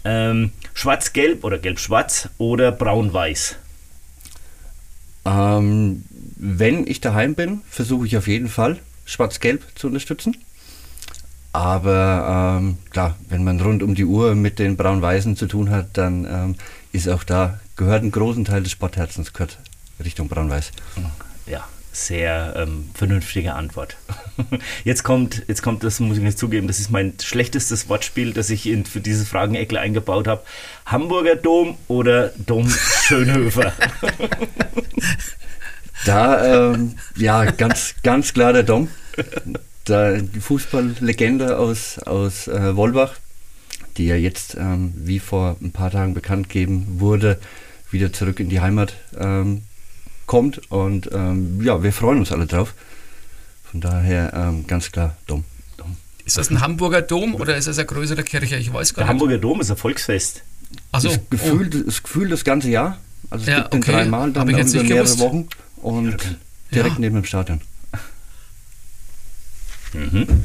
[0.06, 3.58] Ähm, Schwarz-Gelb oder Gelb-Schwarz oder Braun-Weiß?
[5.26, 6.04] Ähm,
[6.38, 10.38] wenn ich daheim bin, versuche ich auf jeden Fall Schwarz-Gelb zu unterstützen.
[11.54, 15.98] Aber ähm, klar, wenn man rund um die Uhr mit den Braun-Weißen zu tun hat,
[15.98, 16.56] dann ähm,
[16.92, 19.58] ist auch da, gehört ein großen Teil des Sportherzens gehört
[20.04, 20.72] Richtung Braun-Weiß.
[21.48, 23.98] Ja, sehr ähm, vernünftige Antwort.
[24.84, 28.52] Jetzt kommt, jetzt kommt, das muss ich mir zugeben, das ist mein schlechtestes Wortspiel, das
[28.52, 30.44] ich in, für diese Fragenecke eingebaut habe.
[30.86, 33.74] Hamburger Dom oder Dom Schönhöfer?
[36.06, 38.88] da, ähm, ja, ganz, ganz klar der Dom
[39.90, 43.14] da die Fußballlegende aus, aus äh, Wolbach,
[43.98, 47.40] die ja jetzt, ähm, wie vor ein paar Tagen bekannt gegeben wurde,
[47.92, 49.64] wieder zurück in die Heimat ähm,
[50.26, 50.72] kommt.
[50.72, 52.74] Und ähm, ja, wir freuen uns alle drauf.
[53.64, 55.44] Von daher ähm, ganz klar Dom.
[56.26, 58.58] Ist das ein Hamburger Dom oder ist das eine größere Kirche?
[58.58, 59.22] Ich weiß gar Der nicht.
[59.22, 60.44] Hamburger Dom ist ein Volksfest.
[60.92, 61.84] Also das, Gefühl, oh.
[61.86, 62.98] das Gefühl das ganze Jahr.
[63.30, 63.92] Also es ja, gibt den okay.
[63.94, 65.20] dreimal, dann über mehrere gewusst.
[65.20, 66.38] Wochen und
[66.74, 67.00] direkt Ja.
[67.00, 67.62] neben dem Stadion.
[69.94, 70.44] Mhm.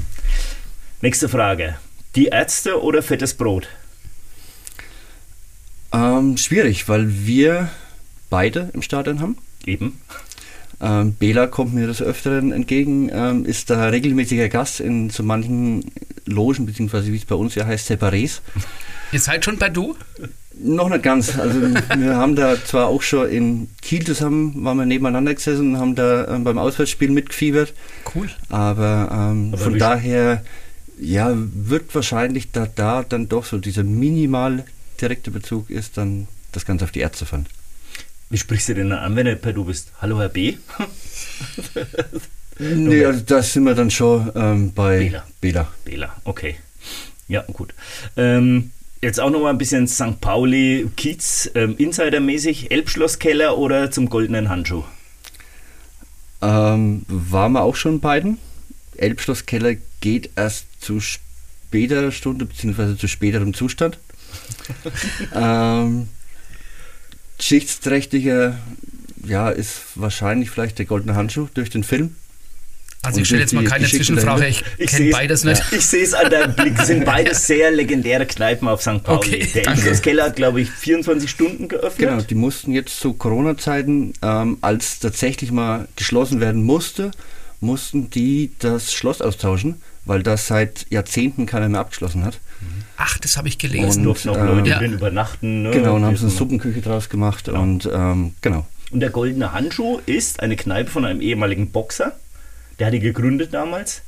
[1.01, 1.77] Nächste Frage.
[2.15, 3.69] Die Ärzte oder fettes Brot?
[5.93, 7.71] Ähm, schwierig, weil wir
[8.31, 9.37] beide im Stadion haben.
[9.67, 10.01] Eben.
[10.81, 15.85] Ähm, Bela kommt mir des Öfteren entgegen, ähm, ist da regelmäßiger Gast in so manchen
[16.25, 18.41] Logen, beziehungsweise wie es bei uns ja heißt, Separés.
[19.13, 19.97] Ihr seid schon bei Du?
[20.59, 21.39] Noch nicht ganz.
[21.39, 25.81] Also wir haben da zwar auch schon in Kiel zusammen, waren wir nebeneinander gesessen und
[25.81, 27.73] haben da ähm, beim Auswärtsspiel mitgefiebert,
[28.15, 28.29] Cool.
[28.49, 30.45] aber, ähm, Aber von daher
[30.99, 34.65] ja, wird wahrscheinlich da, da dann doch so dieser minimal
[35.01, 37.47] direkte Bezug ist, dann das Ganze auf die Ärzte fallen.
[38.31, 39.91] Wie sprichst du denn dann an, wenn du per Du bist?
[40.01, 40.57] Hallo Herr B?
[42.59, 45.25] Nee, also da sind wir dann schon ähm, bei Bela.
[45.41, 45.69] Bela.
[45.85, 46.57] Bela, okay.
[47.27, 47.73] Ja, gut.
[48.17, 48.71] Ähm,
[49.03, 50.21] jetzt auch noch mal ein bisschen St.
[50.21, 54.85] Pauli, Kiez, ähm, Insidermäßig, Elbschlosskeller oder zum goldenen Handschuh?
[56.41, 58.39] Ähm, waren wir auch schon beiden.
[58.97, 63.99] Elbschlosskeller geht erst zu späterer Stunde, beziehungsweise zu späterem Zustand.
[65.35, 66.09] ähm,
[67.39, 68.59] geschichtsträchtiger,
[69.25, 72.17] ja, ist wahrscheinlich vielleicht der goldene Handschuh durch den Film.
[73.05, 74.47] Also Und ich stelle jetzt mal keine Zwischenfrage.
[74.47, 74.87] Ich, dahinter?
[74.87, 75.61] kenne beides nicht.
[75.73, 79.03] Ich sehe es an deinem Blick, sind beides sehr legendäre Kneipen auf St.
[79.03, 79.17] Pauli.
[79.19, 79.81] Okay, der danke.
[79.81, 82.09] Elbschlosskeller hat, glaube ich, 24 Stunden geöffnet.
[82.09, 87.11] Genau, die mussten jetzt zu Corona-Zeiten, ähm, als tatsächlich mal geschlossen werden musste,
[87.61, 92.39] mussten die das Schloss austauschen, weil das seit Jahrzehnten keiner mehr abgeschlossen hat.
[92.97, 94.05] Ach, das habe ich Es gelesen.
[94.05, 94.79] durften auch ähm, Leute ja.
[94.79, 95.63] drin übernachten.
[95.63, 95.71] Ne?
[95.73, 98.65] Genau, und haben sie eine Suppenküche draus gemacht und ähm, genau.
[98.93, 102.13] Und der Goldene Handschuh ist eine Kneipe von einem ehemaligen Boxer.
[102.83, 104.03] Der hat die gegründet damals.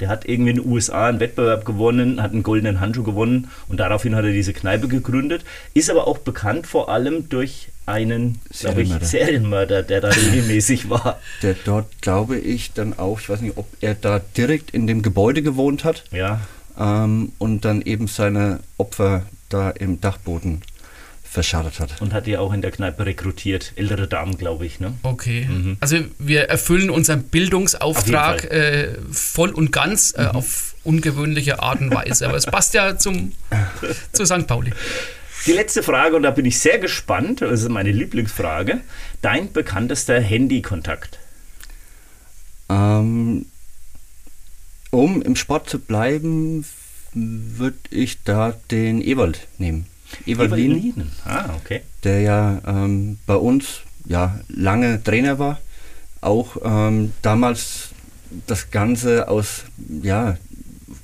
[0.00, 3.80] Der hat irgendwie in den USA einen Wettbewerb gewonnen, hat einen goldenen Handschuh gewonnen und
[3.80, 5.46] daraufhin hat er diese Kneipe gegründet.
[5.72, 9.06] Ist aber auch bekannt vor allem durch einen glaub ich, Serienmörder.
[9.06, 11.18] Serienmörder, der da regelmäßig war.
[11.42, 15.00] Der dort, glaube ich, dann auch, ich weiß nicht, ob er da direkt in dem
[15.00, 16.42] Gebäude gewohnt hat Ja,
[16.78, 20.60] ähm, und dann eben seine Opfer da im Dachboden
[21.30, 22.00] verscharrt hat.
[22.00, 23.72] und hat die auch in der Kneipe rekrutiert.
[23.76, 24.80] Ältere Damen, glaube ich.
[24.80, 24.94] Ne?
[25.02, 25.48] Okay.
[25.80, 30.22] Also wir erfüllen unseren Bildungsauftrag Auf äh, voll und ganz Mhm.
[30.24, 32.26] äh, auf ungewöhnliche Art und Weise.
[32.28, 33.32] Aber es passt ja zum,
[34.12, 34.46] zu St.
[34.46, 34.72] Pauli.
[35.46, 38.80] Die letzte Frage, und da bin ich sehr gespannt, das ist meine Lieblingsfrage.
[39.22, 41.18] Dein bekanntester Handykontakt?
[42.70, 43.46] Ähm,
[44.90, 46.64] um im Sport zu bleiben,
[47.14, 49.86] würde ich da den Ewald nehmen.
[50.74, 51.82] Lienen, Ah, okay.
[52.04, 55.58] der ja ähm, bei uns ja lange Trainer war,
[56.20, 57.90] auch ähm, damals
[58.46, 59.64] das Ganze aus,
[60.02, 60.36] ja,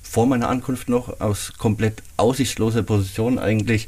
[0.02, 3.86] vor meiner Ankunft noch aus komplett aussichtsloser Position eigentlich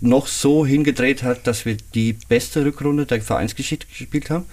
[0.00, 4.44] noch so hingedreht hat, dass wir die beste Rückrunde der Vereinsgeschichte gespielt haben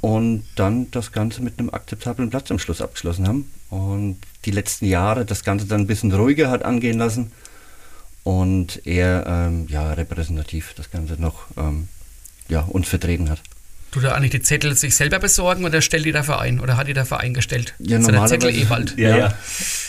[0.00, 4.86] und dann das Ganze mit einem akzeptablen Platz am Schluss abgeschlossen haben und die letzten
[4.86, 7.32] Jahre das Ganze dann ein bisschen ruhiger hat angehen lassen
[8.24, 11.88] und eher ähm, ja, repräsentativ das Ganze noch ähm,
[12.48, 13.40] ja, uns vertreten hat.
[13.92, 16.88] Tut er eigentlich die Zettel sich selber besorgen oder stellt die der Verein oder hat
[16.88, 17.74] die der Verein gestellt?
[17.78, 18.98] Ja, ja der Zettel normalerweise- Ewald.
[18.98, 19.34] Ja, ja.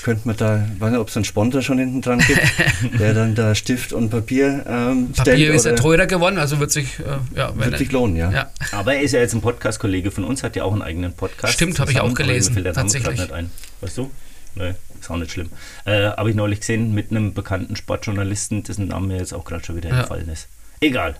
[0.03, 2.39] Könnte man da, weiß nicht, ob es einen Sponsor schon hinten dran gibt,
[2.99, 6.71] der dann da Stift und Papier ähm, Papier stellt ist ja teurer geworden, also wird
[6.71, 8.31] sich, äh, ja, Wird sich lohnen, ja.
[8.31, 8.51] ja.
[8.73, 11.53] Aber er ist ja jetzt ein Podcast-Kollege von uns, hat ja auch einen eigenen Podcast.
[11.53, 13.15] Stimmt, habe ich auch gelesen, fällt der Name tatsächlich.
[13.15, 13.51] gerade nicht ein.
[13.81, 14.11] Weißt du?
[14.53, 15.49] Nee, ist auch nicht schlimm.
[15.85, 19.63] Äh, habe ich neulich gesehen mit einem bekannten Sportjournalisten, dessen Name mir jetzt auch gerade
[19.63, 19.99] schon wieder Ja.
[20.01, 20.47] entfallen ist.
[20.81, 21.15] Egal.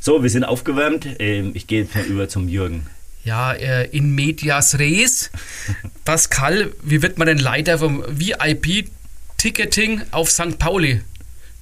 [0.00, 1.06] So, wir sind aufgewärmt.
[1.20, 2.86] Ähm, ich gehe jetzt mal über zum Jürgen.
[3.24, 5.30] Ja, äh, in medias res.
[6.04, 10.58] Pascal, wie wird man denn Leiter vom VIP-Ticketing auf St.
[10.58, 11.02] Pauli?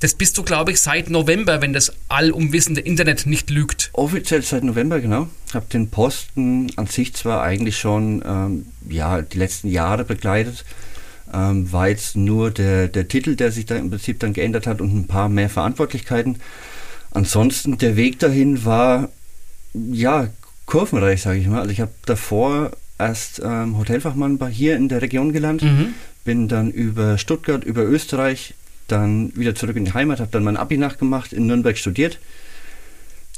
[0.00, 3.90] Das bist du, glaube ich, seit November, wenn das allumwissende Internet nicht lügt.
[3.92, 5.28] Offiziell seit November, genau.
[5.52, 10.64] Habe den Posten an sich zwar eigentlich schon ähm, ja, die letzten Jahre begleitet,
[11.32, 14.80] ähm, war jetzt nur der, der Titel, der sich da im Prinzip dann geändert hat
[14.80, 16.36] und ein paar mehr Verantwortlichkeiten.
[17.12, 19.08] Ansonsten der Weg dahin war
[19.74, 20.28] ja
[20.66, 21.60] kurvenreich, sage ich mal.
[21.60, 25.94] Also ich habe davor erst ähm, Hotelfachmann bei hier in der Region gelernt, Mhm.
[26.24, 28.54] bin dann über Stuttgart, über Österreich,
[28.88, 32.18] dann wieder zurück in die Heimat, habe dann mein Abi nachgemacht, in Nürnberg studiert.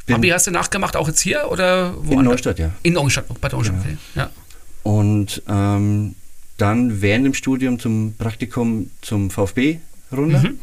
[0.07, 2.11] Bin- Abi hast du nachgemacht, auch jetzt hier oder woanders?
[2.19, 2.71] in Neustadt, ja.
[2.83, 3.87] In Neustadt, bei Neustadt, Genau.
[3.87, 3.97] okay.
[4.17, 4.31] Ja.
[4.83, 6.17] Und ähm,
[6.57, 9.79] dann während dem Studium zum Praktikum zum VfB
[10.13, 10.59] runter Mhm.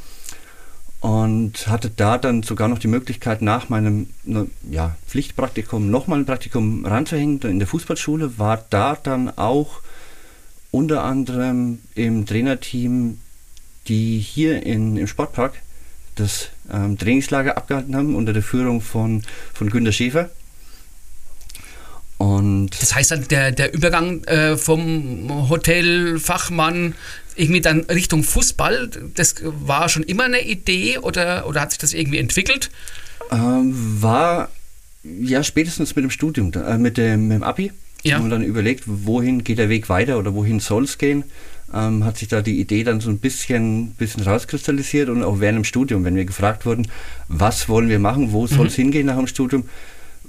[1.02, 6.26] und hatte da dann sogar noch die Möglichkeit, nach meinem ne, ja, Pflichtpraktikum nochmal ein
[6.26, 9.82] Praktikum ranzuhängen in der Fußballschule, war da dann auch
[10.72, 13.18] unter anderem im Trainerteam,
[13.88, 15.54] die hier in, im Sportpark
[16.16, 19.24] das ähm, Trainingslager abgehalten haben unter der Führung von,
[19.54, 20.30] von Günter Schäfer.
[22.40, 26.96] Und Das heißt dann, der, der Übergang äh, vom Hotelfachmann
[27.36, 31.94] irgendwie dann Richtung Fußball, das war schon immer eine Idee oder, oder hat sich das
[31.94, 32.70] irgendwie entwickelt?
[33.32, 34.50] Ähm, war
[35.04, 37.72] ja spätestens mit dem Studium, äh, mit, dem, mit dem Abi.
[38.04, 38.16] Ja.
[38.16, 41.26] Haben wir dann überlegt, wohin geht der Weg weiter oder wohin soll es gehen.
[41.74, 45.58] Ähm, hat sich da die Idee dann so ein bisschen, bisschen rauskristallisiert und auch während
[45.58, 46.88] dem Studium, wenn wir gefragt wurden,
[47.28, 49.66] was wollen wir machen, wo soll es hingehen nach dem Studium,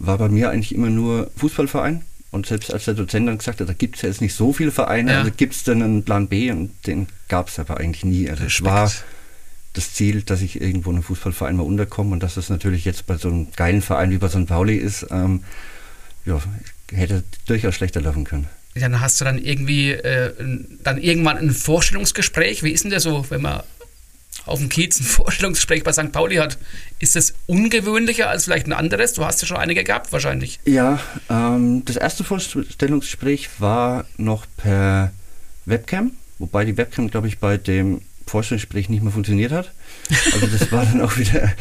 [0.01, 2.03] war bei mir eigentlich immer nur Fußballverein.
[2.33, 4.53] Und selbst als der Dozent dann gesagt hat, da gibt es ja jetzt nicht so
[4.53, 5.19] viele Vereine, Ja.
[5.21, 8.31] also gibt es dann einen Plan B und den gab es aber eigentlich nie.
[8.31, 8.91] Also es war
[9.73, 13.07] das Ziel, dass ich irgendwo in einem Fußballverein mal unterkomme und dass das natürlich jetzt
[13.07, 14.47] bei so einem geilen Verein wie bei St.
[14.47, 15.43] Pauli ist, ähm,
[16.25, 16.41] ja,
[16.93, 18.47] hätte durchaus schlechter laufen können.
[18.77, 20.33] Dann hast du dann irgendwie äh,
[20.85, 22.63] dann irgendwann ein Vorstellungsgespräch.
[22.63, 23.63] Wie ist denn das so, wenn man
[24.51, 26.13] auf dem Kiez ein Vorstellungsgespräch bei St.
[26.13, 26.59] Pauli hat?
[26.99, 29.13] Ist das ungewöhnlicher als vielleicht ein anderes?
[29.13, 30.61] Du hast ja schon einige gehabt wahrscheinlich.
[30.65, 35.13] Ja, ähm, das erste Vorstellungsgespräch war noch per
[35.67, 39.73] Webcam, wobei die Webcam, glaube ich, bei dem Vorstellungsgespräch nicht mehr funktioniert hat.
[40.33, 41.53] Also das war dann auch wieder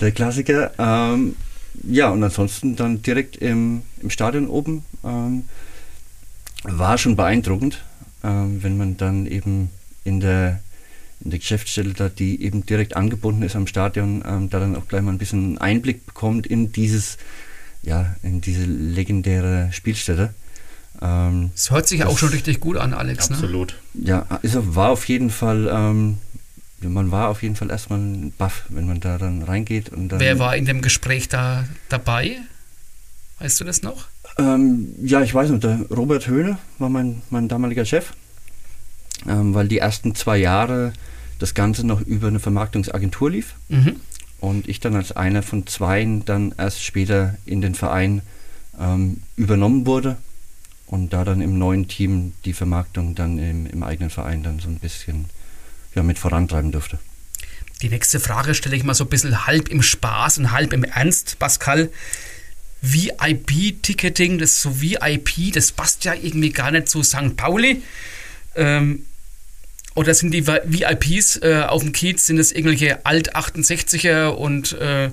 [0.00, 0.72] der Klassiker.
[0.78, 1.36] Ähm,
[1.84, 4.84] ja, und ansonsten dann direkt im, im Stadion oben.
[5.04, 5.44] Ähm,
[6.64, 7.84] war schon beeindruckend,
[8.24, 9.70] ähm, wenn man dann eben
[10.04, 10.60] in der,
[11.20, 14.86] in der Geschäftsstelle, da die eben direkt angebunden ist am Stadion, ähm, da dann auch
[14.88, 17.18] gleich mal ein bisschen Einblick bekommt in dieses,
[17.82, 20.32] ja, in diese legendäre Spielstätte.
[21.02, 23.30] Ähm, Das hört sich ja auch schon richtig gut an, Alex.
[23.30, 23.36] Ne?
[23.36, 23.76] Absolut.
[23.94, 26.18] ja, also war auf jeden Fall, ähm,
[26.80, 30.20] man war auf jeden Fall erstmal ein Buff, wenn man da dann reingeht und dann.
[30.20, 32.36] Wer war in dem Gespräch da dabei?
[33.40, 34.06] Weißt du das noch?
[34.38, 38.12] Ähm, ja, ich weiß nicht, der Robert Höhne war mein, mein damaliger Chef,
[39.28, 40.92] ähm, weil die ersten zwei Jahre
[41.38, 43.96] das Ganze noch über eine Vermarktungsagentur lief Mhm.
[44.40, 48.22] und ich dann als einer von zweien dann erst später in den Verein
[48.80, 50.16] ähm, übernommen wurde
[50.86, 54.68] und da dann im neuen Team die Vermarktung dann im, im eigenen Verein dann so
[54.68, 55.26] ein bisschen
[55.94, 56.98] ja, mit vorantreiben durfte.
[57.82, 60.82] Die nächste Frage stelle ich mal so ein bisschen halb im Spaß und halb im
[60.84, 61.90] Ernst, Pascal.
[62.80, 67.36] VIP-Ticketing, das so VIP, das passt ja irgendwie gar nicht zu St.
[67.36, 67.82] Pauli.
[68.54, 69.04] Ähm,
[69.98, 75.10] Oder sind die VIPs äh, auf dem Kiez, sind es irgendwelche Alt-68er und äh,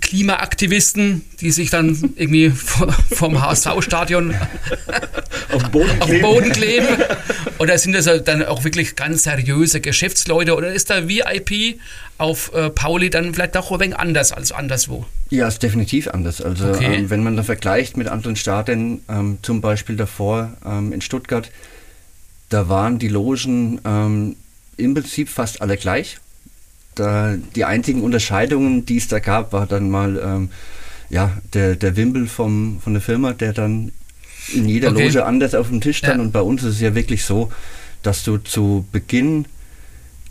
[0.00, 4.34] Klimaaktivisten, die sich dann irgendwie vom HSV-Stadion
[5.52, 6.86] auf, den Boden, auf den Boden kleben?
[7.58, 10.56] Oder sind das dann auch wirklich ganz seriöse Geschäftsleute?
[10.56, 11.78] Oder ist der VIP
[12.16, 15.04] auf äh, Pauli dann vielleicht auch ein wenig anders als anderswo?
[15.28, 16.40] Ja, ist definitiv anders.
[16.40, 16.94] Also Okay.
[16.94, 21.50] ähm, wenn man da vergleicht mit anderen Stadien, ähm, zum Beispiel davor ähm, in Stuttgart,
[22.48, 24.36] da waren die Logen ähm,
[24.76, 26.18] im Prinzip fast alle gleich.
[26.94, 30.50] Da, die einzigen Unterscheidungen, die es da gab, war dann mal ähm,
[31.10, 33.92] ja, der, der Wimpel vom, von der Firma, der dann
[34.52, 35.04] in jeder Okay.
[35.04, 36.16] Loge anders auf dem Tisch stand.
[36.18, 36.22] Ja.
[36.22, 37.52] Und bei uns ist es ja wirklich so,
[38.02, 39.44] dass du zu Beginn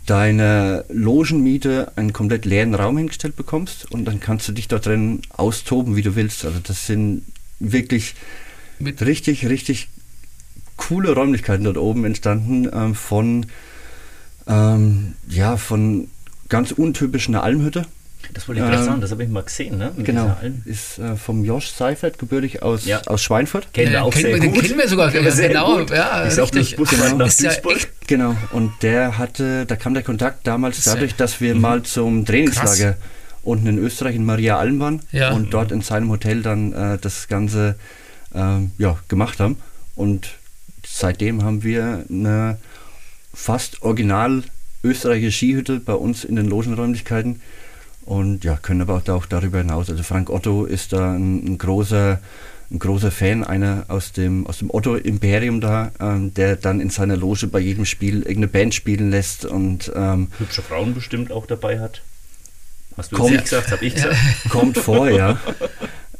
[0.06, 5.20] deiner Logenmiete einen komplett leeren Raum hingestellt bekommst und dann kannst du dich dort drin
[5.30, 6.44] austoben, wie du willst.
[6.44, 7.22] Also das sind
[7.60, 8.14] wirklich
[8.78, 9.88] Mit- richtig, richtig
[10.78, 13.44] coole Räumlichkeiten dort oben entstanden ähm, von
[14.46, 16.08] ähm, ja von
[16.48, 17.84] ganz untypisch einer Almhütte.
[18.34, 19.92] Das wollte ich gerade Ähm, sagen, das habe ich mal gesehen, ne?
[19.96, 23.00] Mit Genau, ist äh, vom Josh Seifert, gebürtig aus, Ja.
[23.06, 23.72] aus Schweinfurt.
[23.72, 24.62] Kennen wir Ja, auch kennt sehr man- den gut.
[24.64, 25.90] kennen wir sogar, Kennen wir sehr genau, gut.
[25.90, 26.70] ja, ist auch richtig.
[26.70, 27.16] das Busfahrt Genau.
[27.18, 30.94] nach Ist ja echt- Genau, und der hatte, da kam der Kontakt damals Das ja-
[30.94, 32.96] dadurch, dass wir mal zum Trainingslager
[33.44, 35.30] unten in Österreich in Maria Alm waren Ja.
[35.30, 37.76] und dort in seinem Hotel dann äh, das Ganze
[38.34, 39.56] ähm, ja, gemacht haben.
[39.94, 40.28] Und
[40.90, 42.58] seitdem haben wir eine
[43.34, 44.42] fast original
[44.82, 47.40] österreichische Skihütte bei uns in den Logenräumlichkeiten
[48.04, 49.90] und ja, können aber auch, da, auch darüber hinaus.
[49.90, 52.20] Also Frank Otto ist da ein, ein großer
[52.70, 57.16] ein großer Fan, einer aus dem, aus dem Otto-Imperium da, ähm, der dann in seiner
[57.16, 61.80] Loge bei jedem Spiel irgendeine Band spielen lässt und ähm, Hübsche Frauen bestimmt auch dabei
[61.80, 62.02] hat.
[62.96, 63.42] Hast du Kommt.
[63.42, 64.16] gesagt, habe ich gesagt.
[64.50, 65.40] kommt vor, ja.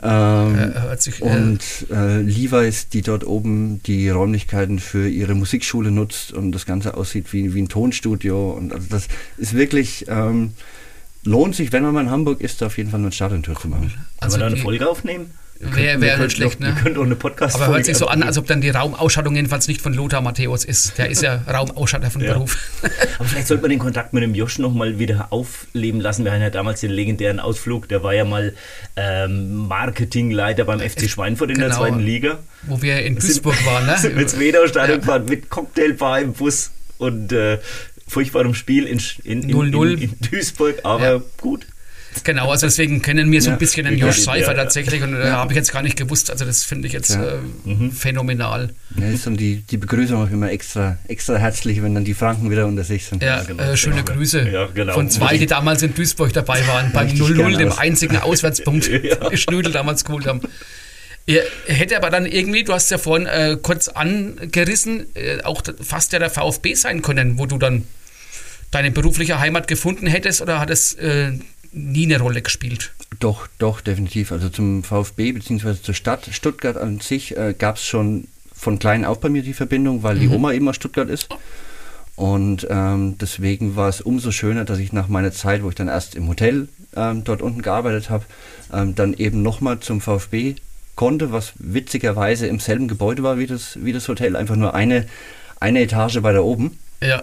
[0.01, 5.91] Ähm, Äh, sich, äh, und äh, Levi's, die dort oben die Räumlichkeiten für ihre Musikschule
[5.91, 8.53] nutzt und das Ganze aussieht wie, wie ein Tonstudio.
[8.53, 9.09] Und also das
[9.39, 10.53] ist wirklich, ähm,
[11.25, 13.69] lohnt sich, wenn man mal in Hamburg ist, da auf jeden Fall eine Stadiontour zu
[13.69, 13.93] machen.
[14.21, 15.33] Also wir da eine Folge aufnehmen?
[15.61, 16.75] Wäre wär schlecht, doch- ne?
[16.77, 19.35] Wir können doch eine podcast Aber hört sich so an, als ob dann die Raumausstattung
[19.35, 20.97] jedenfalls nicht von Lothar Matthäus ist.
[20.99, 22.35] Der ist ja Raumausstatter von Ja.
[22.35, 22.57] Beruf.
[23.18, 26.25] Aber vielleicht sollte man den Kontakt mit dem Josh nochmal wieder aufleben lassen.
[26.25, 27.88] Wir hatten ja damals den legendären Ausflug.
[27.88, 28.55] Der war ja mal
[28.97, 31.81] ähm, Marketingleiter beim FC Schweinfurt in der Genau.
[31.81, 32.38] zweiten Liga.
[32.62, 33.97] Wo wir in Duisburg waren, ne?
[33.99, 35.05] Sind wir ins Wedau-Stadion Ja.
[35.05, 37.59] gefahren mit Cocktailbar im Bus und äh,
[38.07, 39.92] furchtbarem Spiel in, in, in, 0-0.
[39.94, 40.77] in, in Duisburg.
[40.85, 41.21] Aber Ja.
[41.40, 41.66] gut.
[42.25, 45.53] Genau, also deswegen kennen wir so ein bisschen den Josh Seifer tatsächlich und äh, habe
[45.53, 46.31] ich jetzt gar nicht gewusst.
[46.31, 47.38] Also das finde ich jetzt äh,
[47.92, 48.71] phänomenal.
[48.97, 52.51] Ja, ist dann die, die Begrüßung auch immer extra, extra herzlich, wenn dann die Franken
[52.51, 53.23] wieder unter sich sind.
[53.23, 54.18] Ja, genau, äh, schöne genau.
[54.18, 54.94] Grüße genau.
[54.94, 57.79] von zwei, die damals in Duisburg dabei waren, beim Richtig 0-0, gern dem aus.
[57.79, 59.16] einzigen Auswärtspunkt, Ja.
[59.29, 60.40] den Schnüdel damals geholt haben.
[61.27, 66.14] Er hätte aber dann irgendwie, du hast ja vorhin äh, kurz angerissen, äh, auch fast
[66.14, 67.85] ja der VfB sein können, wo du dann
[68.71, 71.33] deine berufliche Heimat gefunden hättest oder hat es äh,
[71.72, 72.92] nie eine Rolle gespielt?
[73.20, 74.33] Doch, doch, definitiv.
[74.33, 75.74] Also zum VfB bzw.
[75.83, 79.54] zur Stadt Stuttgart an sich äh, gab es schon von klein auf bei mir die
[79.54, 81.28] Verbindung, weil die Oma eben aus Stuttgart ist.
[82.16, 85.87] Und ähm, deswegen war es umso schöner, dass ich nach meiner Zeit, wo ich dann
[85.87, 88.24] erst im Hotel ähm, dort unten gearbeitet habe,
[88.72, 90.57] ähm, dann eben nochmal zum VfB
[90.96, 95.07] konnte, was witzigerweise im selben Gebäude war wie das, wie das Hotel, einfach nur eine,
[95.61, 96.76] eine Etage weiter oben.
[97.00, 97.22] Ja,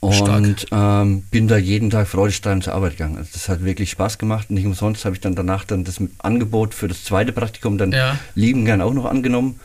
[0.00, 3.16] Und ähm, bin da jeden Tag freudestrahlend zur Arbeit gegangen.
[3.16, 4.50] Also das hat wirklich Spaß gemacht.
[4.50, 8.16] Nicht umsonst habe ich dann danach dann das Angebot für das zweite Praktikum dann Ja.
[8.36, 9.58] lieben gern auch noch angenommen.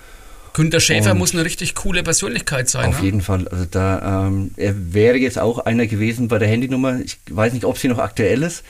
[0.53, 2.85] Günter Schäfer Und- muss eine richtig coole Persönlichkeit sein.
[2.89, 3.05] Auf ne?
[3.05, 3.47] jeden Fall.
[3.47, 6.99] Also da ähm, er wäre jetzt auch einer gewesen bei der Handynummer.
[6.99, 8.63] Ich weiß nicht, ob sie noch aktuell ist.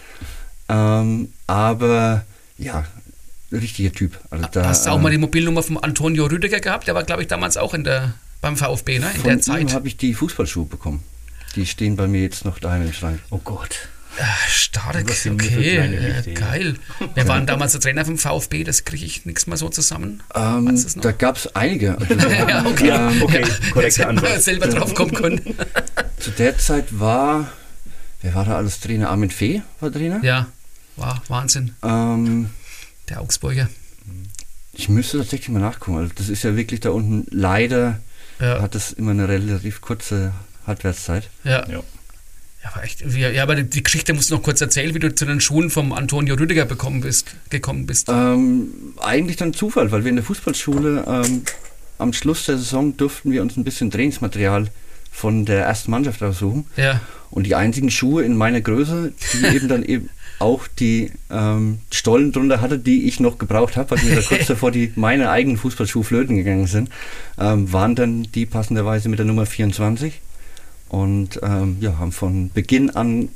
[0.70, 2.26] Ähm, aber
[2.58, 2.86] ja,
[3.52, 4.18] richtiger Typ.
[4.30, 6.88] Also da, Hast du auch äh, mal die Mobilnummer von Antonio Rüdiger gehabt?
[6.88, 9.10] Der war, glaube ich, damals auch in der, beim VfB, ne?
[9.16, 9.74] in von der Zeit.
[9.74, 11.04] habe ich die Fußballschuhe bekommen.
[11.56, 13.20] Die stehen bei mir jetzt noch daheim im Schrank.
[13.30, 13.90] Oh Gott.
[14.20, 16.34] Ah, Stark, wir okay, äh, ja.
[16.40, 16.76] geil.
[17.16, 18.64] Wer war denn damals der Trainer vom VfB?
[18.64, 20.22] Das kriege ich nichts mehr so zusammen.
[20.36, 21.98] Ähm, da gab es einige.
[22.10, 22.90] Also, ja, okay.
[22.92, 24.42] ähm, Okay, Jetzt korrekte hätten wir Antwort.
[24.44, 25.42] selber drauf kommen können.
[26.20, 27.52] Zu der Zeit war,
[28.22, 29.10] wer war da alles Trainer?
[29.10, 30.24] Armin Fee war Trainer.
[30.24, 30.46] ja,
[30.96, 31.74] war Wahnsinn.
[31.84, 32.52] Ähm,
[33.10, 33.68] Der Augsburger.
[34.74, 35.98] ich müsste tatsächlich mal nachgucken.
[35.98, 38.00] Also das ist ja wirklich da unten, leider
[38.40, 40.34] Ja, hat das immer eine relativ kurze
[40.68, 41.30] Halbwertszeit.
[41.44, 41.68] ja.
[41.70, 41.82] Ja.
[42.64, 45.26] Ja, aber echt, ja, aber die- Geschichte musst du noch kurz erzählen, wie du zu
[45.26, 48.08] den Schuhen vom Antonio Rüdiger bekommen bist, gekommen bist.
[48.10, 48.68] Ähm,
[49.02, 51.42] eigentlich dann Zufall, weil wir in der Fußballschule ähm,
[51.98, 54.68] am Schluss der Saison durften wir uns ein bisschen Trainingsmaterial
[55.12, 56.66] von der ersten Mannschaft aussuchen.
[56.78, 57.02] Ja,
[57.32, 60.10] Und die einzigen Schuhe in meiner Größe, die eben dann eben
[60.40, 64.46] auch die ähm, Stollen drunter hatte, die ich noch gebraucht habe, weil mir da kurz
[64.48, 66.90] davor die meine eigenen Fußballschuhe flöten gegangen sind,
[67.38, 70.22] ähm, waren dann die passenderweise mit der Nummer 24
[70.94, 73.30] und ähm, ja, haben von Beginn an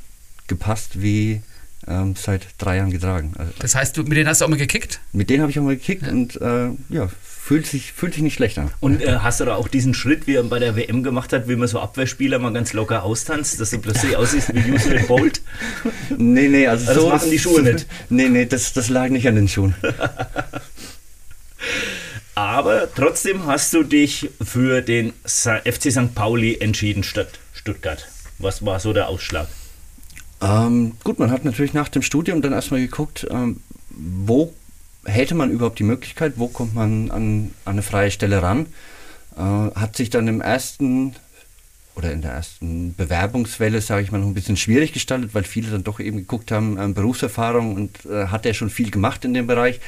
[0.45, 1.41] gepasst wie
[1.87, 3.33] ähm, seit drei Jahren getragen.
[3.35, 4.99] Also, das heißt, du, mit denen hast du auch mal gekickt?
[5.11, 6.09] Mit denen habe ich auch mal gekickt ja.
[6.11, 8.69] und äh, ja, fühlt sich, fühlt sich nicht schlecht an.
[8.79, 11.49] Und äh, hast du da auch diesen Schritt, wie er bei der WM gemacht hat,
[11.49, 15.41] wie man so Abwehrspieler mal ganz locker austanzt, dass du plötzlich aussiehst wie Usain Bolt?
[16.15, 17.87] nee, nee, also, also so machen die Schuhe nicht.
[18.09, 19.73] Nee, nee, das, das lag nicht an den Schuhen.
[22.35, 26.13] Aber trotzdem hast du dich für den FC St.
[26.13, 28.07] Pauli entschieden statt Stuttgart.
[28.39, 29.49] Was war so der Ausschlag?
[30.41, 33.59] Ähm, gut, man hat natürlich nach dem Studium dann erstmal geguckt, ähm,
[33.89, 34.53] wo
[35.03, 38.67] hätte man überhaupt die Möglichkeit, wo kommt man an, an eine freie Stelle ran?
[39.35, 41.13] Äh, hat sich dann im ersten
[41.95, 45.69] oder in der ersten Bewerbungswelle, sage ich mal, noch ein bisschen schwierig gestaltet, weil viele
[45.69, 49.33] dann doch eben geguckt haben, äh, Berufserfahrung und äh, hat er schon viel gemacht in
[49.33, 49.81] dem Bereich,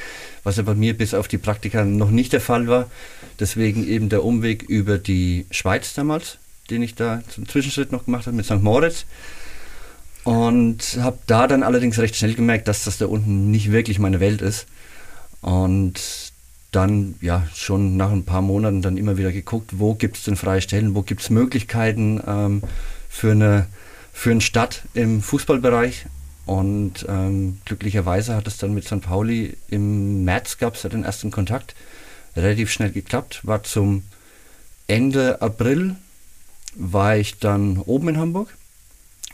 [0.44, 2.90] was ja bei mir bis auf die Praktika noch nicht der Fall war.
[3.38, 6.36] Deswegen eben der Umweg über die Schweiz damals,
[6.70, 8.62] den ich da zum Zwischenschritt noch gemacht habe mit St.
[8.62, 9.04] Moritz.
[10.24, 14.20] Und habe da dann allerdings recht schnell gemerkt, dass das da unten nicht wirklich meine
[14.20, 14.66] Welt ist.
[15.40, 16.00] Und
[16.72, 20.36] dann ja schon nach ein paar Monaten dann immer wieder geguckt, wo gibt es denn
[20.36, 22.62] freie Stellen, wo gibt es Möglichkeiten ähm,
[23.08, 23.66] für, eine,
[24.12, 26.06] für eine Stadt im Fußballbereich.
[26.46, 29.00] Und ähm, glücklicherweise hat es dann mit St.
[29.00, 31.74] Pauli im März gab es ja den ersten Kontakt.
[32.36, 33.40] Relativ schnell geklappt.
[33.42, 34.02] War zum
[34.86, 35.96] Ende April
[36.74, 38.56] war ich dann oben in Hamburg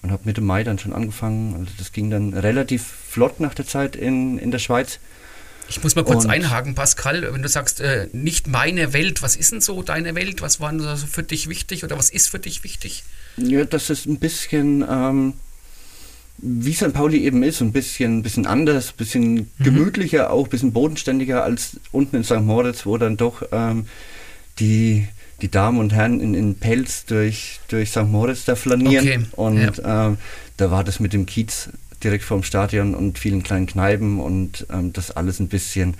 [0.03, 1.55] und habe Mitte Mai dann schon angefangen.
[1.55, 4.99] Also das ging dann relativ flott nach der Zeit in, in der Schweiz.
[5.69, 9.35] Ich muss mal kurz und einhaken, Pascal, wenn du sagst, äh, nicht meine Welt, was
[9.35, 10.41] ist denn so deine Welt?
[10.41, 13.03] Was war denn so für dich wichtig oder was ist für dich wichtig?
[13.37, 15.35] Ja, das ist ein bisschen, ähm,
[16.39, 16.93] wie St.
[16.93, 19.49] Pauli eben ist, ein bisschen, bisschen anders, ein bisschen mhm.
[19.59, 22.43] gemütlicher, auch ein bisschen bodenständiger als unten in St.
[22.43, 23.87] Moritz, wo dann doch ähm,
[24.61, 25.09] die,
[25.43, 28.05] die Damen und Herren in, in Pelz durch, durch St.
[28.05, 29.07] Moritz da flanieren.
[29.07, 29.27] Okay.
[29.33, 30.07] Und ja.
[30.07, 30.19] ähm,
[30.57, 31.69] da war das mit dem Kiez
[32.03, 35.95] direkt vorm Stadion und vielen kleinen Kneipen und ähm, das alles ein bisschen,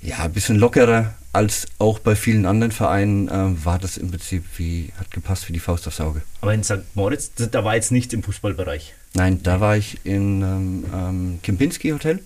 [0.00, 4.44] ja, ein bisschen lockerer als auch bei vielen anderen Vereinen äh, war das im Prinzip
[4.56, 6.22] wie, hat gepasst wie die Faust aufs Auge.
[6.40, 6.94] Aber in St.
[6.94, 8.94] Moritz, da war jetzt nichts im Fußballbereich?
[9.14, 12.20] Nein, da war ich in ähm, ähm, Kempinski Hotel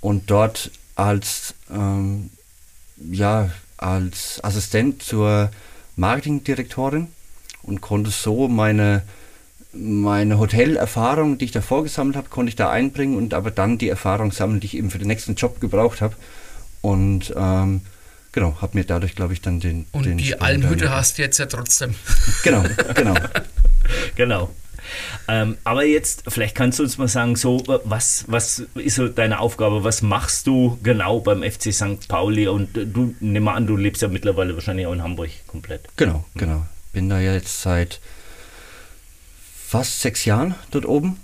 [0.00, 2.30] und dort als, ähm,
[3.10, 3.50] ja,
[3.80, 5.50] als Assistent zur
[5.96, 7.08] Marketingdirektorin
[7.62, 9.02] und konnte so meine
[9.72, 13.88] meine Hotelerfahrung, die ich davor gesammelt habe, konnte ich da einbringen und aber dann die
[13.88, 16.14] Erfahrung sammeln, die ich eben für den nächsten Job gebraucht habe.
[16.80, 17.82] Und ähm,
[18.32, 19.86] genau, habe mir dadurch, glaube ich, dann den.
[19.92, 21.94] Und den die Almhütte hast du jetzt ja trotzdem.
[22.42, 22.64] Genau,
[22.94, 23.14] genau.
[24.16, 24.50] genau.
[25.28, 29.40] Ähm, aber jetzt, vielleicht kannst du uns mal sagen, so, was, was ist so deine
[29.40, 29.84] Aufgabe?
[29.84, 32.08] Was machst du genau beim FC St.
[32.08, 32.48] Pauli?
[32.48, 35.82] Und du, nimm mal an, du lebst ja mittlerweile wahrscheinlich auch in Hamburg komplett.
[35.96, 36.66] Genau, genau.
[36.92, 38.00] Bin da jetzt seit
[39.66, 41.18] fast sechs Jahren dort oben.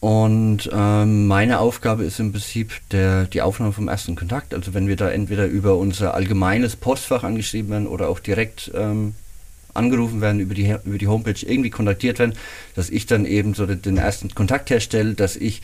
[0.00, 4.54] Und ähm, meine Aufgabe ist im Prinzip der, die Aufnahme vom ersten Kontakt.
[4.54, 9.14] Also wenn wir da entweder über unser allgemeines Postfach angeschrieben werden oder auch direkt ähm,
[9.74, 12.34] angerufen werden, über die, über die Homepage irgendwie kontaktiert werden,
[12.74, 15.62] dass ich dann eben so den ersten Kontakt herstelle, dass ich,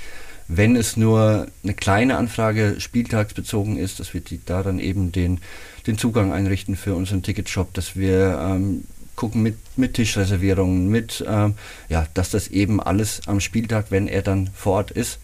[0.48, 5.40] wenn es nur eine kleine Anfrage spieltagsbezogen ist, dass wir die, da dann eben den,
[5.86, 8.84] den Zugang einrichten für unseren Ticketshop, dass wir ähm,
[9.16, 11.54] gucken mit, mit Tischreservierungen, mit, ähm,
[11.88, 15.18] ja, dass das eben alles am Spieltag, wenn er dann vor Ort ist,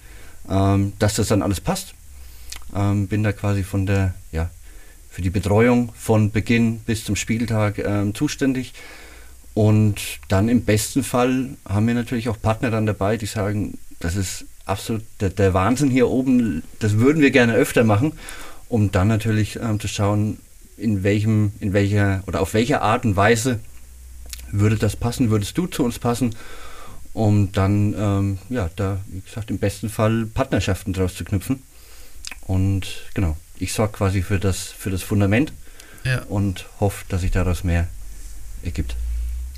[0.49, 1.95] ähm, dass das dann alles passt.
[2.74, 4.51] Ähm, bin da quasi von der, ja,
[5.12, 8.72] für die Betreuung von Beginn bis zum Spieltag ähm, zuständig.
[9.52, 14.16] Und dann im besten Fall haben wir natürlich auch Partner dann dabei, die sagen, das
[14.16, 18.14] ist absolut der, der Wahnsinn hier oben, das würden wir gerne öfter machen,
[18.70, 20.38] um dann natürlich ähm, zu schauen,
[20.78, 23.60] in welchem, in welcher oder auf welche Art und Weise
[24.50, 26.34] würde das passen, würdest du zu uns passen,
[27.12, 31.62] um dann, ähm, ja, da, wie gesagt, im besten Fall Partnerschaften draus zu knüpfen.
[32.46, 35.53] Und genau, ich sorge quasi für das, für das Fundament
[36.05, 36.22] ja.
[36.22, 37.88] und hoffe, dass sich daraus mehr
[38.62, 38.96] ergibt.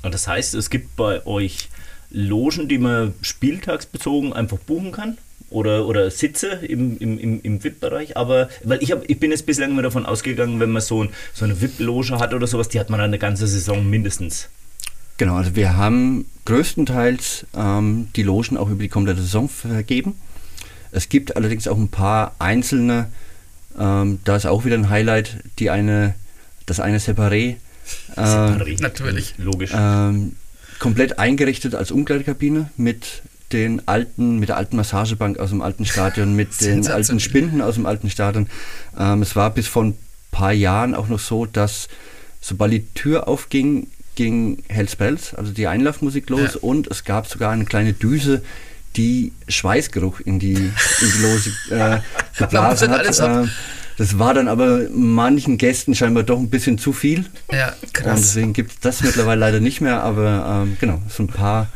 [0.03, 1.69] Und das heißt, es gibt bei euch
[2.11, 5.17] Logen, die man spieltagsbezogen einfach buchen kann?
[5.49, 9.45] Oder, oder Sitze im, im, im, im VIP-Bereich, aber weil ich, hab, ich bin jetzt
[9.45, 12.79] bislang immer davon ausgegangen, wenn man so, ein, so eine VIP-Loge hat oder sowas, die
[12.79, 14.49] hat man eine ganze Saison mindestens.
[15.17, 20.15] Genau, also wir haben größtenteils ähm, die Logen auch über die komplette Saison vergeben.
[20.91, 23.11] Es gibt allerdings auch ein paar einzelne,
[23.79, 26.15] ähm, da ist auch wieder ein Highlight, die eine,
[26.65, 27.55] das eine Separé.
[28.15, 29.71] Äh, Separé, natürlich, logisch.
[29.73, 30.35] Ähm,
[30.79, 33.21] komplett eingerichtet als Umkleidekabine mit
[33.51, 37.75] den alten, mit der alten Massagebank aus dem alten Stadion, mit den alten Spinden aus
[37.75, 38.47] dem alten Stadion.
[38.97, 39.97] Ähm, es war bis vor ein
[40.31, 41.87] paar Jahren auch noch so, dass
[42.41, 46.59] sobald die Tür aufging, ging Hells Bells, also die Einlaufmusik los ja.
[46.61, 48.41] und es gab sogar eine kleine Düse,
[48.95, 51.99] die Schweißgeruch in die, in die Lose äh,
[52.37, 53.19] geblasen hat.
[53.19, 53.47] Äh,
[53.97, 57.25] das war dann aber manchen Gästen scheinbar doch ein bisschen zu viel.
[57.51, 58.17] Ja, krass.
[58.17, 61.69] Und deswegen gibt es das mittlerweile leider nicht mehr, aber ähm, genau, so ein paar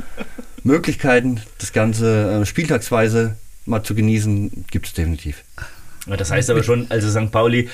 [0.63, 5.43] Möglichkeiten, das Ganze äh, spieltagsweise mal zu genießen, gibt es definitiv.
[6.07, 7.31] Das heißt aber schon, also St.
[7.31, 7.69] Pauli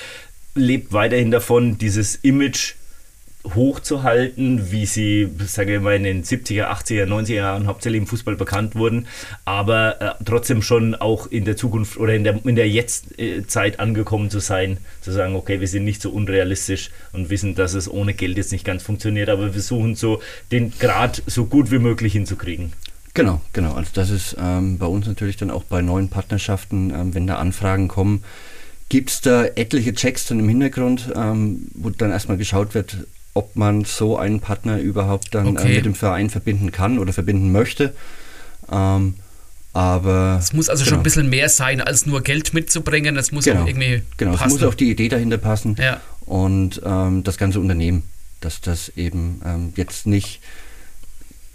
[0.54, 2.74] lebt weiterhin davon, dieses Image
[3.54, 8.36] hochzuhalten, wie sie, sage ich mal, in den 70er, 80er, 90er Jahren hauptsächlich im Fußball
[8.36, 9.06] bekannt wurden,
[9.44, 14.30] aber äh, trotzdem schon auch in der Zukunft oder in der, in der Jetztzeit angekommen
[14.30, 18.14] zu sein, zu sagen, okay, wir sind nicht so unrealistisch und wissen, dass es ohne
[18.14, 20.20] Geld jetzt nicht ganz funktioniert, aber wir versuchen so
[20.52, 22.72] den Grad so gut wie möglich hinzukriegen.
[23.14, 23.72] Genau, genau.
[23.72, 27.36] Also das ist ähm, bei uns natürlich dann auch bei neuen Partnerschaften, ähm, wenn da
[27.36, 28.22] Anfragen kommen,
[28.88, 33.06] gibt es da etliche Checks dann im Hintergrund, ähm, wo dann erstmal geschaut wird,
[33.36, 35.72] ob man so einen Partner überhaupt dann äh, okay.
[35.72, 37.92] äh, mit dem Verein verbinden kann oder verbinden möchte.
[38.72, 39.14] Ähm,
[39.72, 40.94] aber es muss also genau.
[40.94, 43.16] schon ein bisschen mehr sein, als nur Geld mitzubringen.
[43.16, 43.62] Es muss genau.
[43.62, 44.32] auch irgendwie genau.
[44.32, 44.46] passen.
[44.46, 46.00] es muss auch die Idee dahinter passen ja.
[46.24, 48.04] und ähm, das ganze Unternehmen,
[48.40, 50.40] dass das eben ähm, jetzt nicht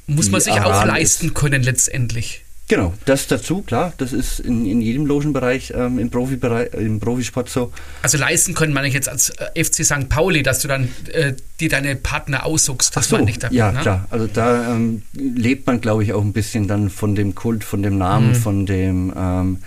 [0.06, 1.36] muss man sich Aran auch leisten ist.
[1.36, 2.41] können letztendlich.
[2.72, 7.50] Genau, das dazu, klar, das ist in, in jedem Logenbereich ähm, im, Profibereich, im Profisport
[7.50, 7.74] so.
[8.02, 10.08] Also leisten können meine ich jetzt als äh, FC St.
[10.08, 13.58] Pauli, dass du dann äh, die deine Partner aussuchst, das so, meine ich damit.
[13.58, 13.82] Ja, ne?
[13.82, 17.66] klar, also da ähm, lebt man, glaube ich, auch ein bisschen dann von dem Kult,
[17.66, 18.36] von dem Namen, mhm.
[18.36, 19.58] von dem, ähm,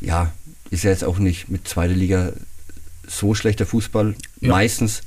[0.00, 0.32] ja,
[0.70, 2.32] ist ja jetzt auch nicht mit zweiter Liga
[3.06, 4.48] so schlechter Fußball, ja.
[4.48, 5.02] meistens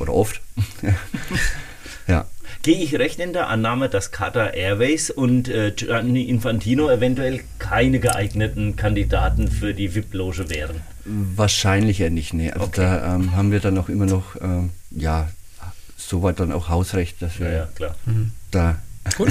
[0.00, 0.40] oder oft.
[2.62, 8.00] Gehe ich recht in der Annahme, dass Qatar Airways und äh, Gianni Infantino eventuell keine
[8.00, 10.82] geeigneten Kandidaten für die VIP-Loge wären?
[11.06, 12.50] Wahrscheinlich ja nicht, nee.
[12.50, 12.82] Also okay.
[12.82, 15.30] da ähm, haben wir dann auch immer noch, ähm, ja,
[15.96, 17.96] soweit dann auch Hausrecht, dass wir ja, ja, klar.
[18.04, 18.32] Mhm.
[18.50, 18.76] da.
[19.16, 19.30] Gut.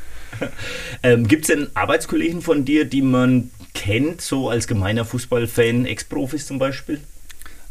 [1.04, 6.46] ähm, Gibt es denn Arbeitskollegen von dir, die man kennt, so als gemeiner Fußballfan, Ex-Profis
[6.46, 7.00] zum Beispiel?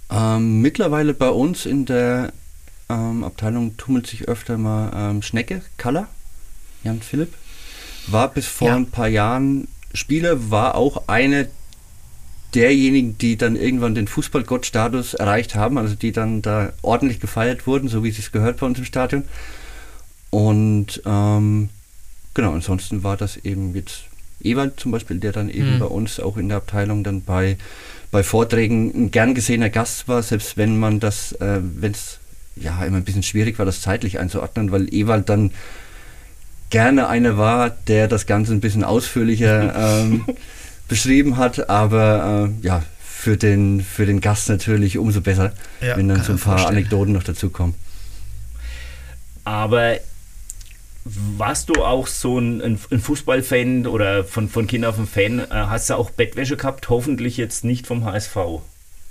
[0.09, 2.31] Ähm, mittlerweile bei uns in der
[2.89, 6.07] ähm, Abteilung tummelt sich öfter mal ähm, Schnecke, Kaller,
[6.83, 7.33] Jan Philipp.
[8.07, 8.75] War bis vor ja.
[8.75, 11.49] ein paar Jahren Spieler, war auch eine
[12.55, 17.89] derjenigen, die dann irgendwann den Fußballgott-Status erreicht haben, also die dann da ordentlich gefeiert wurden,
[17.89, 19.23] so wie es gehört bei uns im Stadion.
[20.31, 21.69] Und ähm,
[22.33, 24.03] genau, ansonsten war das eben jetzt
[24.41, 25.79] Ewald zum Beispiel, der dann eben mhm.
[25.79, 27.57] bei uns auch in der Abteilung dann bei,
[28.11, 32.19] bei Vorträgen ein gern gesehener Gast war, selbst wenn man das, äh, wenn es
[32.55, 35.51] ja immer ein bisschen schwierig war, das zeitlich einzuordnen, weil Ewald dann
[36.69, 40.25] gerne einer war, der das Ganze ein bisschen ausführlicher ähm,
[40.87, 46.07] beschrieben hat, aber äh, ja, für den, für den Gast natürlich umso besser, ja, wenn
[46.07, 46.77] dann so ein paar vorstellen.
[46.77, 47.75] Anekdoten noch dazukommen.
[49.43, 49.97] Aber
[51.03, 55.39] warst du auch so ein, ein Fußballfan oder von, von Kind auf ein Fan?
[55.39, 56.89] Äh, hast du auch Bettwäsche gehabt?
[56.89, 58.35] Hoffentlich jetzt nicht vom HSV.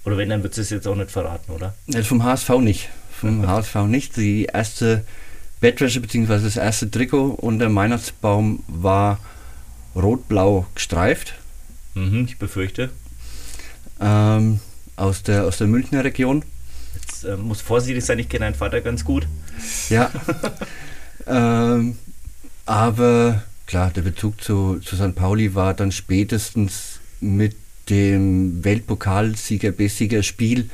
[0.05, 1.75] Oder wenn, dann würdest du es jetzt auch nicht verraten, oder?
[1.87, 2.89] Ja, vom HSV nicht
[3.19, 4.17] vom HSV nicht.
[4.17, 5.05] Die erste
[5.61, 6.41] Bettwäsche bzw.
[6.43, 9.19] das erste Trikot unter Weihnachtsbaum war
[9.95, 11.35] rot-blau gestreift.
[11.95, 12.91] Mhm, ich befürchte.
[14.01, 14.61] Ähm,
[14.97, 16.45] aus, der, aus der Münchner Region.
[16.95, 19.27] Jetzt äh, muss vorsichtig sein, ich kenne deinen Vater ganz gut.
[19.89, 20.11] Ja.
[21.27, 21.99] ähm,
[22.67, 25.15] aber klar, der Bezug zu, zu St.
[25.15, 27.57] Pauli war dann spätestens mit
[27.91, 30.71] dem Weltpokalsieger B-Sieger Spiel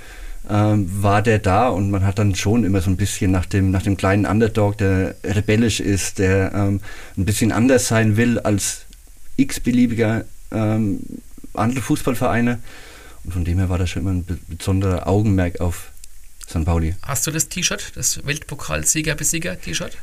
[0.48, 3.70] ähm, war der da und man hat dann schon immer so ein bisschen nach dem,
[3.70, 6.80] nach dem kleinen Underdog, der rebellisch ist, der ähm,
[7.16, 8.82] ein bisschen anders sein will als
[9.36, 11.00] x-beliebiger ähm,
[11.54, 12.60] andere Fußballvereine.
[13.24, 15.92] Und von dem her war das schon immer ein besonderer Augenmerk auf
[16.48, 16.64] St.
[16.64, 16.94] Pauli.
[17.02, 19.96] Hast du das T-Shirt, das Weltpokalsieger-Besieger-T-Shirt?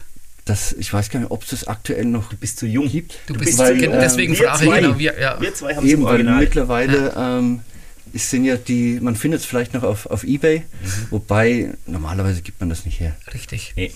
[0.46, 2.89] Das, ich weiß gar nicht, ob es das aktuell noch du bist zu jung.
[2.89, 3.20] gibt.
[3.28, 4.98] Du, bist weil, deswegen frage ich genau.
[4.98, 5.39] Wir, ja.
[5.39, 7.38] wir zwei haben es weil mittlerweile ja.
[7.38, 7.60] ähm,
[8.14, 10.88] es sind ja die, man findet es vielleicht noch auf, auf Ebay, mhm.
[11.09, 13.16] wobei normalerweise gibt man das nicht her.
[13.34, 13.74] Richtig.
[13.76, 13.91] Nee.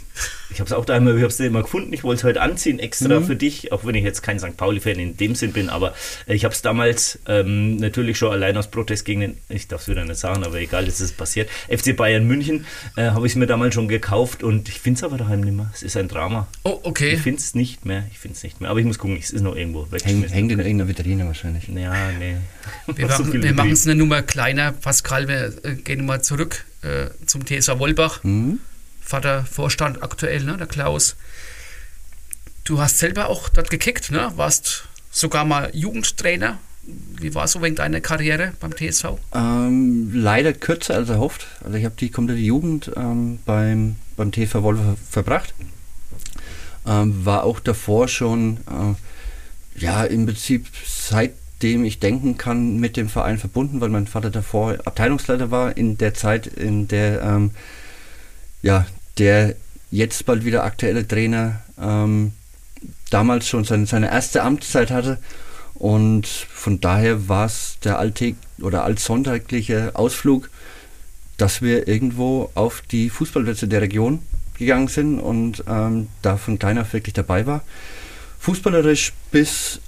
[0.50, 2.42] Ich habe es auch da immer, ich habe es immer gefunden, ich wollte es heute
[2.42, 3.26] anziehen, extra mhm.
[3.26, 4.56] für dich, auch wenn ich jetzt kein St.
[4.58, 5.94] Pauli-Fan in dem Sinn bin, aber
[6.28, 9.88] ich habe es damals ähm, natürlich schon allein aus Protest gegen den, ich darf es
[9.88, 13.36] wieder nicht sagen, aber egal, es ist passiert, FC Bayern München, äh, habe ich es
[13.36, 15.70] mir damals schon gekauft und ich finde es aber daheim nicht mehr.
[15.74, 16.48] Es ist ein Drama.
[16.64, 17.14] Oh, okay.
[17.14, 19.32] Ich finde es nicht mehr, ich finde es nicht mehr, aber ich muss gucken, es
[19.32, 21.68] ist noch irgendwo Häng, Hängt in irgendeiner Vitrine wahrscheinlich.
[21.68, 22.36] Ja, nee.
[22.88, 27.80] Wir machen es eine Nummer kleiner, Pascal, wir äh, gehen mal zurück äh, zum TSV
[27.80, 28.24] Wolbach.
[28.24, 28.60] Mhm.
[29.02, 31.16] Vater Vorstand aktuell, ne, der Klaus.
[32.66, 34.32] Du hast selber auch dort gekickt, ne?
[34.36, 36.60] warst sogar mal Jugendtrainer.
[36.84, 39.18] Wie war so wegen deiner Karriere beim TSV?
[39.34, 41.48] Ähm, leider kürzer als erhofft.
[41.64, 45.56] Also ich habe die komplette Jugend ähm, beim, beim TSV Wolf verbracht.
[46.86, 50.68] Ähm, war auch davor schon, äh, ja, im Prinzip
[51.66, 55.98] seitdem ich denken kann, mit dem Verein verbunden, weil mein Vater davor Abteilungsleiter war in
[55.98, 57.52] der Zeit, in der, ähm,
[58.62, 58.86] ja,
[59.18, 59.56] der
[59.90, 62.34] jetzt bald wieder aktuelle Trainer ähm,
[63.10, 65.18] damals schon seine, seine erste Amtszeit hatte.
[65.74, 70.52] Und von daher war es der alltäg oder allsonntagliche Ausflug,
[71.38, 74.20] dass wir irgendwo auf die Fußballplätze der Region
[74.60, 77.64] gegangen sind und ähm, da von klein auf wirklich dabei war.
[78.40, 79.82] Fußballerisch bis,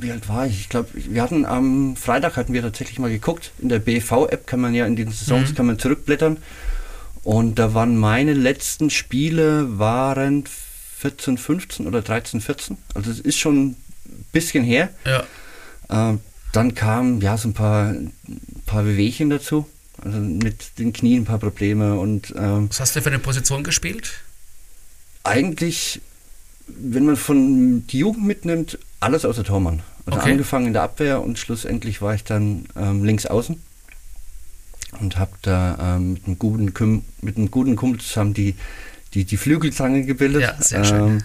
[0.00, 0.60] wie alt war ich?
[0.60, 3.52] Ich glaube, wir hatten am Freitag hatten wir tatsächlich mal geguckt.
[3.58, 5.54] In der BV-App kann man ja in den Saisons mhm.
[5.54, 6.38] kann man zurückblättern.
[7.22, 10.44] Und da waren meine letzten Spiele waren
[10.98, 12.76] 14, 15 oder 13, 14.
[12.94, 13.76] Also es ist schon ein
[14.32, 14.90] bisschen her.
[15.06, 16.12] Ja.
[16.12, 16.18] Äh,
[16.52, 17.94] dann kamen ja so ein paar,
[18.66, 19.66] paar Wehwehchen dazu.
[20.02, 23.64] Also mit den Knien ein paar Probleme und ähm, Was hast du für eine Position
[23.64, 24.12] gespielt?
[25.22, 26.00] Eigentlich,
[26.66, 29.82] wenn man von die Jugend mitnimmt, alles außer Tormann.
[30.06, 30.32] Also okay.
[30.32, 33.60] angefangen in der Abwehr und schlussendlich war ich dann ähm, links außen
[35.00, 38.54] und habe da ähm, mit, einem guten mit einem guten Kumpel zusammen die,
[39.14, 40.42] die, die Flügelzange gebildet.
[40.42, 41.08] Ja, sehr schön.
[41.08, 41.22] Ähm,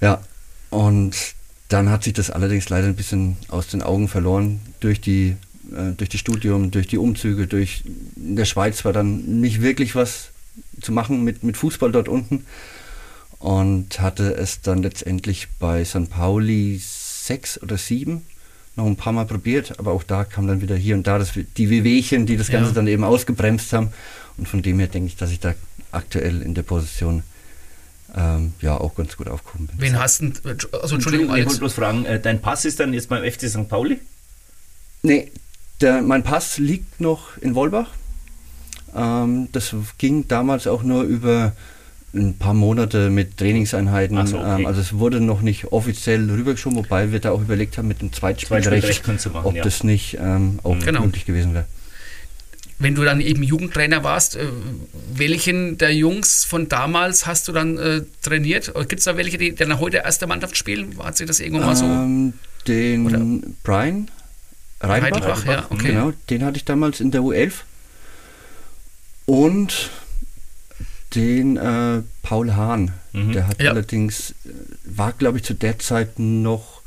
[0.00, 0.20] ja,
[0.70, 1.16] und
[1.68, 5.36] dann hat sich das allerdings leider ein bisschen aus den Augen verloren durch die
[5.72, 7.84] äh, durch das Studium, durch die Umzüge, durch
[8.16, 10.30] in der Schweiz war dann nicht wirklich was
[10.80, 12.44] zu machen mit, mit Fußball dort unten
[13.42, 16.08] und hatte es dann letztendlich bei St.
[16.08, 18.22] Pauli sechs oder sieben
[18.76, 21.32] noch ein paar Mal probiert, aber auch da kam dann wieder hier und da das,
[21.34, 22.74] die Wehwehchen, die das Ganze ja.
[22.74, 23.92] dann eben ausgebremst haben.
[24.38, 25.54] Und von dem her denke ich, dass ich da
[25.90, 27.22] aktuell in der Position
[28.16, 29.80] ähm, ja auch ganz gut aufgekommen bin.
[29.80, 30.32] Wen hast du?
[30.80, 33.68] Also Entschuldigung, ich wollte bloß fragen, äh, dein Pass ist dann jetzt beim FC St.
[33.68, 33.98] Pauli?
[35.02, 35.32] Nee,
[35.80, 37.90] der, mein Pass liegt noch in Wolbach.
[38.94, 41.52] Ähm, das ging damals auch nur über
[42.14, 44.26] ein paar Monate mit Trainingseinheiten.
[44.26, 44.60] So, okay.
[44.60, 48.02] ähm, also es wurde noch nicht offiziell rübergeschoben, wobei wir da auch überlegt haben mit
[48.02, 49.62] dem Zweitspielrecht, machen, ob ja.
[49.62, 51.04] das nicht ähm, auch genau.
[51.04, 51.66] möglich gewesen wäre.
[52.78, 54.46] Wenn du dann eben Jugendtrainer warst, äh,
[55.14, 58.72] welchen der Jungs von damals hast du dann äh, trainiert?
[58.88, 60.98] Gibt es da welche, die dann heute erste Mannschaft spielen?
[60.98, 61.84] Hat sich das irgendwann mal so?
[61.84, 62.32] Ähm,
[62.66, 63.20] den Oder?
[63.62, 64.08] Brian
[64.80, 65.88] Rheinbach, Rheinbach ja, okay.
[65.88, 67.52] Genau, den hatte ich damals in der U11.
[69.26, 69.90] Und
[71.14, 72.92] den äh, Paul Hahn.
[73.12, 73.32] Mhm.
[73.32, 73.70] Der hat ja.
[73.70, 74.50] allerdings, äh,
[74.84, 76.82] war glaube ich zu der Zeit noch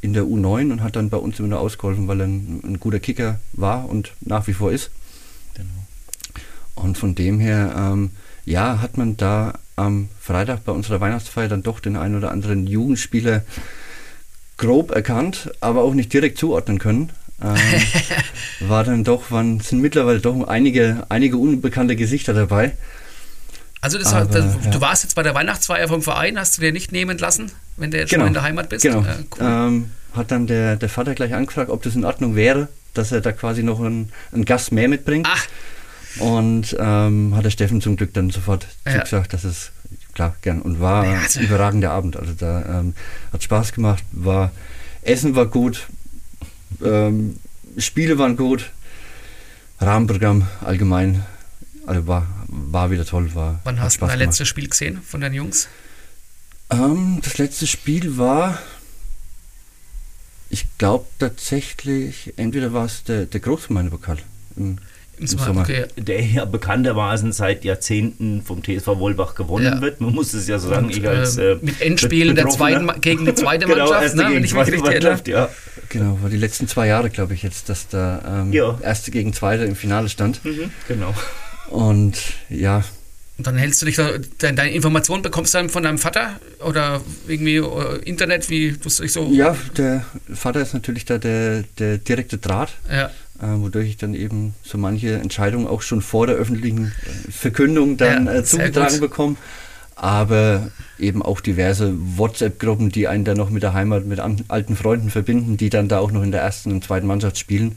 [0.00, 2.80] in der U9 und hat dann bei uns immer nur ausgeholfen, weil er ein, ein
[2.80, 4.90] guter Kicker war und nach wie vor ist.
[5.54, 5.68] Genau.
[6.74, 8.10] Und von dem her, ähm,
[8.44, 12.66] ja, hat man da am Freitag bei unserer Weihnachtsfeier dann doch den einen oder anderen
[12.66, 13.42] Jugendspieler
[14.56, 17.10] grob erkannt, aber auch nicht direkt zuordnen können
[17.42, 17.56] ähm,
[18.68, 22.72] war dann doch, waren, sind mittlerweile doch einige, einige unbekannte Gesichter dabei.
[23.80, 24.70] Also das, Aber, das, ja.
[24.70, 27.90] du warst jetzt bei der Weihnachtsfeier vom Verein, hast du dir nicht nehmen lassen, wenn
[27.90, 28.22] du jetzt genau.
[28.22, 28.82] schon in der Heimat bist?
[28.82, 29.00] Genau.
[29.00, 29.40] Äh, cool.
[29.40, 33.20] ähm, hat dann der, der Vater gleich angefragt, ob das in Ordnung wäre, dass er
[33.20, 35.28] da quasi noch einen, einen Gast mehr mitbringt.
[35.30, 35.46] Ach.
[36.18, 38.92] Und ähm, hat der Steffen zum Glück dann sofort ja.
[38.92, 39.70] zugesagt, dass es
[40.14, 41.40] klar gern und war ja, also.
[41.40, 42.16] überragender Abend.
[42.16, 42.94] Also da ähm,
[43.32, 44.50] hat Spaß gemacht, war
[45.02, 45.86] Essen war gut,
[46.82, 47.38] ähm,
[47.76, 48.70] Spiele waren gut,
[49.78, 51.22] Rahmenprogramm allgemein
[51.86, 53.34] also war, war wieder toll.
[53.34, 55.68] War, Wann hast du dein letztes Spiel gesehen von den Jungs?
[56.70, 58.58] Ähm, das letzte Spiel war,
[60.50, 64.18] ich glaube tatsächlich, entweder war es der, der Großgemeindepokal
[64.56, 64.78] im
[65.18, 65.62] im Sommer.
[65.62, 65.86] Okay.
[65.96, 69.80] Der ja bekanntermaßen seit Jahrzehnten vom TSV Wolbach gewonnen ja.
[69.80, 70.00] wird.
[70.00, 70.86] Man muss es ja so sagen.
[70.86, 74.44] Und, ich als, äh, mit Endspielen der zweiten, gegen die zweite genau, Mannschaft, ne, wenn
[74.44, 75.20] ich mich richtig erinnere.
[75.26, 75.48] Ja.
[75.88, 78.78] Genau, war die letzten zwei Jahre, glaube ich, jetzt, dass da ähm, ja.
[78.82, 80.44] erste gegen zweite im Finale stand.
[80.44, 81.14] Mhm, genau.
[81.70, 82.16] Und
[82.48, 82.84] ja.
[83.38, 84.00] Und dann hältst du dich
[84.38, 88.96] deine Informationen bekommst du dann von deinem Vater oder irgendwie äh, Internet, wie du es
[88.96, 89.28] so.
[89.30, 92.74] Ja, der Vater ist natürlich da der, der direkte Draht.
[92.90, 93.10] Ja
[93.40, 97.96] äh, wodurch ich dann eben so manche Entscheidungen auch schon vor der öffentlichen äh, Verkündung
[97.96, 99.36] dann ja, äh, zugetragen bekomme.
[99.94, 105.08] Aber eben auch diverse WhatsApp-Gruppen, die einen dann noch mit der Heimat, mit alten Freunden
[105.08, 107.76] verbinden, die dann da auch noch in der ersten und zweiten Mannschaft spielen.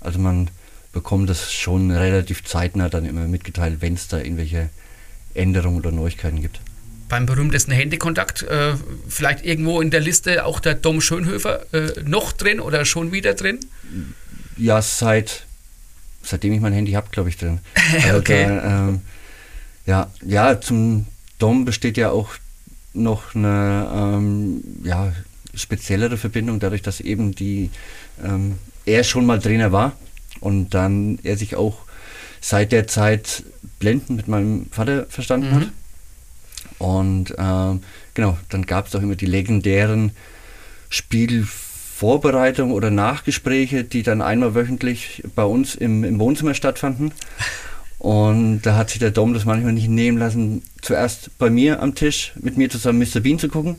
[0.00, 0.48] Also man
[0.92, 4.68] bekommt das schon relativ zeitnah dann immer mitgeteilt, wenn es da irgendwelche
[5.34, 6.60] Änderungen oder Neuigkeiten gibt
[7.08, 8.72] beim berühmtesten Handykontakt äh,
[9.06, 13.34] vielleicht irgendwo in der Liste auch der Dom Schönhöfer äh, noch drin oder schon wieder
[13.34, 13.60] drin?
[14.56, 15.44] ja, seit
[16.22, 17.60] seitdem ich mein Handy habe, glaube ich, drin.
[18.02, 18.46] Also okay.
[18.46, 19.00] Da, ähm,
[19.86, 21.06] ja, ja, zum
[21.38, 22.30] Dom besteht ja auch
[22.94, 25.12] noch eine ähm, ja,
[25.54, 27.70] speziellere Verbindung, dadurch, dass eben die
[28.24, 29.96] ähm, er schon mal Trainer war
[30.42, 31.78] und dann er sich auch
[32.40, 33.44] seit der Zeit
[33.78, 35.54] blendend mit meinem Vater verstanden mhm.
[35.54, 35.68] hat.
[36.78, 37.80] Und ähm,
[38.14, 40.10] genau, dann gab es auch immer die legendären
[40.88, 47.12] Spielvorbereitungen oder Nachgespräche, die dann einmal wöchentlich bei uns im, im Wohnzimmer stattfanden.
[48.02, 51.94] Und da hat sich der Dom das manchmal nicht nehmen lassen, zuerst bei mir am
[51.94, 53.20] Tisch mit mir zusammen Mr.
[53.20, 53.76] Bean zu gucken.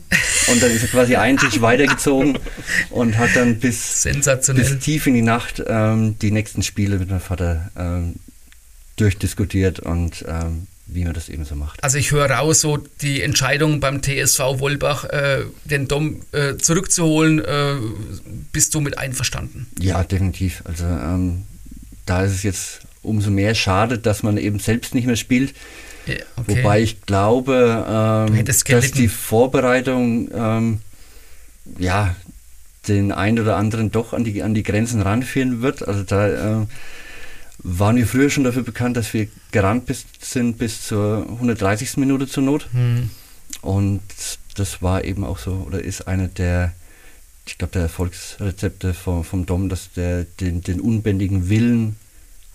[0.50, 2.38] Und dann ist er quasi einen Tisch weitergezogen
[2.88, 7.20] und hat dann bis, bis tief in die Nacht ähm, die nächsten Spiele mit meinem
[7.20, 8.14] Vater ähm,
[8.96, 11.84] durchdiskutiert und ähm, wie man das eben so macht.
[11.84, 17.44] Also ich höre raus, so die Entscheidung beim TSV Wolbach, äh, den Dom äh, zurückzuholen,
[17.44, 17.74] äh,
[18.52, 19.66] bist du mit einverstanden?
[19.78, 20.62] Ja, definitiv.
[20.64, 21.42] Also ähm,
[22.06, 25.54] da ist es jetzt umso mehr schade, dass man eben selbst nicht mehr spielt.
[26.06, 26.18] Okay.
[26.46, 30.78] Wobei ich glaube, ähm, dass die Vorbereitung ähm,
[31.78, 32.14] ja
[32.88, 35.86] den einen oder anderen doch an die, an die Grenzen ranführen wird.
[35.86, 36.66] Also da äh,
[37.58, 41.96] waren wir früher schon dafür bekannt, dass wir gerannt bis, sind bis zur 130.
[41.96, 42.68] Minute zur Not.
[42.72, 43.10] Hm.
[43.62, 44.02] Und
[44.56, 46.72] das war eben auch so, oder ist einer der,
[47.46, 51.96] ich glaube, der Erfolgsrezepte vom, vom Dom, dass der den, den unbändigen Willen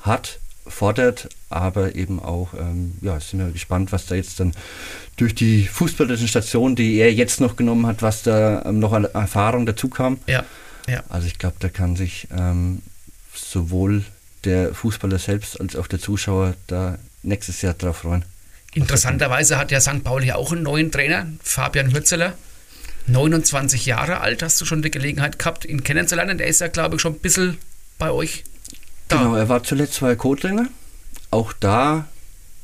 [0.01, 4.53] hat, fordert, aber eben auch, ähm, ja, sind wir gespannt, was da jetzt dann
[5.17, 9.05] durch die fußballerischen Stationen, die er jetzt noch genommen hat, was da ähm, noch an
[9.05, 10.19] Erfahrung dazu kam.
[10.27, 10.45] Ja,
[10.87, 11.03] ja.
[11.09, 12.81] Also ich glaube, da kann sich ähm,
[13.33, 14.03] sowohl
[14.45, 18.23] der Fußballer selbst als auch der Zuschauer da nächstes Jahr drauf freuen.
[18.73, 20.03] Interessanterweise hat ja St.
[20.03, 22.33] Pauli auch einen neuen Trainer, Fabian Hürzeler.
[23.07, 26.37] 29 Jahre alt, hast du schon die Gelegenheit gehabt, ihn kennenzulernen.
[26.37, 27.57] Der ist ja, glaube ich, schon ein bisschen
[27.97, 28.43] bei euch
[29.09, 29.17] da.
[29.17, 30.67] Genau, er war zuletzt bei Co-Trainer.
[31.31, 32.07] Auch da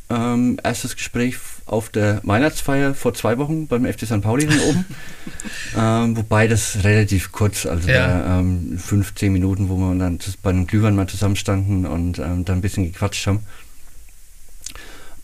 [0.10, 4.22] ähm, erstes Gespräch auf der Weihnachtsfeier vor zwei Wochen beim FC St.
[4.22, 4.86] Pauli hier oben.
[5.78, 8.08] ähm, wobei das relativ kurz, also ja.
[8.08, 12.54] da, ähm, 15 Minuten, wo wir dann bei einem Glühwein mal zusammenstanden und ähm, da
[12.54, 13.40] ein bisschen gequatscht haben.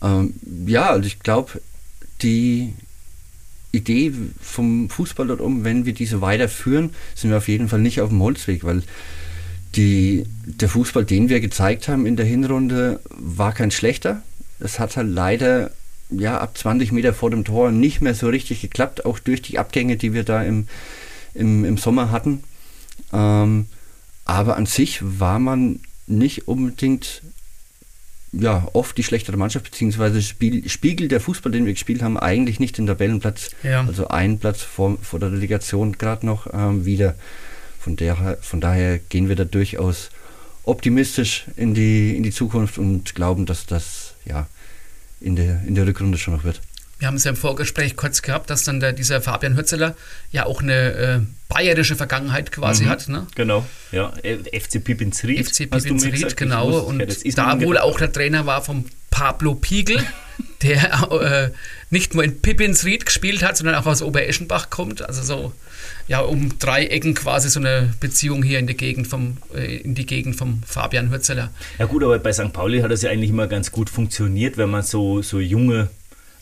[0.02, 0.34] Ähm,
[0.66, 1.60] ja, also ich glaube,
[2.22, 2.74] die
[3.70, 8.00] Idee vom Fußball dort oben, wenn wir diese weiterführen, sind wir auf jeden Fall nicht
[8.00, 8.82] auf dem Holzweg, weil
[9.74, 14.22] die, der Fußball, den wir gezeigt haben in der Hinrunde, war kein schlechter.
[14.60, 15.70] Es hat halt leider
[16.10, 19.58] ja, ab 20 Meter vor dem Tor nicht mehr so richtig geklappt, auch durch die
[19.58, 20.66] Abgänge, die wir da im,
[21.34, 22.44] im, im Sommer hatten.
[23.12, 23.66] Ähm,
[24.24, 27.22] aber an sich war man nicht unbedingt
[28.32, 32.60] ja, oft die schlechtere Mannschaft, beziehungsweise Spiel, spiegelt der Fußball, den wir gespielt haben, eigentlich
[32.60, 33.84] nicht den Tabellenplatz, ja.
[33.86, 37.14] also einen Platz vor, vor der Relegation gerade noch ähm, wieder.
[37.82, 40.10] Von, der, von daher gehen wir da durchaus
[40.62, 44.46] optimistisch in die, in die Zukunft und glauben, dass das ja,
[45.20, 46.60] in, der, in der Rückrunde schon noch wird.
[47.00, 49.96] Wir haben es ja im Vorgespräch kurz gehabt, dass dann der, dieser Fabian Hürzeler
[50.30, 53.08] ja auch eine äh, bayerische Vergangenheit quasi mhm, hat.
[53.08, 53.26] Ne?
[53.34, 54.12] Genau, ja.
[54.22, 55.48] FC Pipinsried.
[55.48, 56.78] FC Pipinsried, genau.
[56.78, 57.04] und
[57.36, 59.98] da wohl auch der Trainer war vom Pablo Piegel,
[60.62, 61.50] der äh,
[61.90, 65.02] nicht nur in Pipinsried gespielt hat, sondern auch aus Obereschenbach kommt.
[65.02, 65.52] Also so
[66.08, 69.94] ja, um drei Ecken quasi so eine Beziehung hier in die Gegend vom, äh, in
[69.94, 71.50] die Gegend vom Fabian Hürzeler.
[71.78, 72.52] Ja gut, aber bei St.
[72.52, 75.88] Pauli hat das ja eigentlich immer ganz gut funktioniert, wenn man so, so junge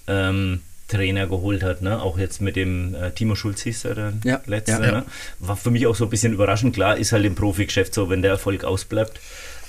[0.07, 2.03] ähm, Trainer geholt hat, ne?
[2.03, 4.73] Auch jetzt mit dem äh, Timo Schulz hieß er der ja, letzte.
[4.73, 4.93] Ja, ja.
[4.93, 5.05] Ne?
[5.39, 6.75] War für mich auch so ein bisschen überraschend.
[6.75, 9.21] Klar, ist halt im Profigeschäft so, wenn der Erfolg ausbleibt.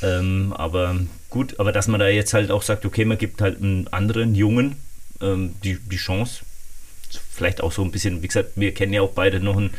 [0.02, 0.96] Ähm, aber
[1.30, 4.34] gut, aber dass man da jetzt halt auch sagt, okay, man gibt halt einen anderen
[4.34, 4.78] Jungen
[5.22, 6.42] ähm, die, die Chance,
[7.32, 9.72] vielleicht auch so ein bisschen, wie gesagt, wir kennen ja auch beide noch einen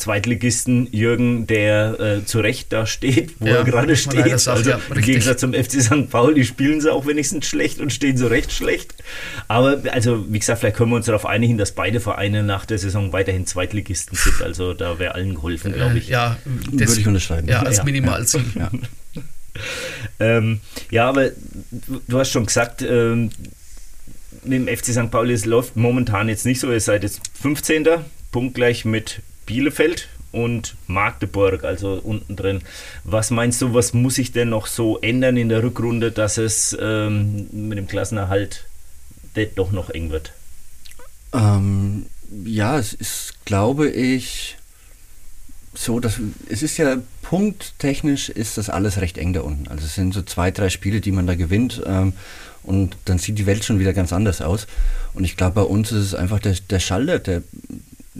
[0.00, 4.40] Zweitligisten, Jürgen, der äh, zu Recht da steht, wo ja, er gerade steht.
[4.40, 6.08] Sagt, also ja, im Gegensatz zum FC St.
[6.08, 8.94] Pauli spielen sie auch wenigstens schlecht und stehen so recht schlecht.
[9.46, 12.78] Aber also, wie gesagt, vielleicht können wir uns darauf einigen, dass beide Vereine nach der
[12.78, 14.42] Saison weiterhin Zweitligisten sind.
[14.42, 16.08] Also da wäre allen geholfen, glaube ich.
[16.08, 16.38] Äh, ja,
[16.72, 17.48] das, würde ich unterschreiben.
[17.48, 18.44] Ja, als Minimalziel.
[18.54, 18.70] Ja.
[20.20, 20.60] ähm,
[20.90, 21.30] ja, aber
[22.08, 23.30] du hast schon gesagt, ähm,
[24.44, 25.10] mit dem FC St.
[25.10, 26.70] Pauli, es läuft momentan jetzt nicht so.
[26.70, 27.86] Ihr seid jetzt 15.
[28.32, 32.60] punktgleich mit Bielefeld und Magdeburg, also unten drin.
[33.04, 36.76] Was meinst du, was muss sich denn noch so ändern in der Rückrunde, dass es
[36.80, 38.66] ähm, mit dem Klassenerhalt
[39.56, 40.32] doch noch eng wird?
[41.32, 42.06] Ähm,
[42.44, 44.56] ja, es ist, glaube ich,
[45.74, 49.68] so, dass es ist ja punkttechnisch ist das alles recht eng da unten.
[49.68, 51.82] Also es sind so zwei, drei Spiele, die man da gewinnt.
[51.86, 52.12] Ähm,
[52.70, 54.66] und dann sieht die Welt schon wieder ganz anders aus.
[55.12, 57.42] Und ich glaube, bei uns ist es einfach der, der Schalter, der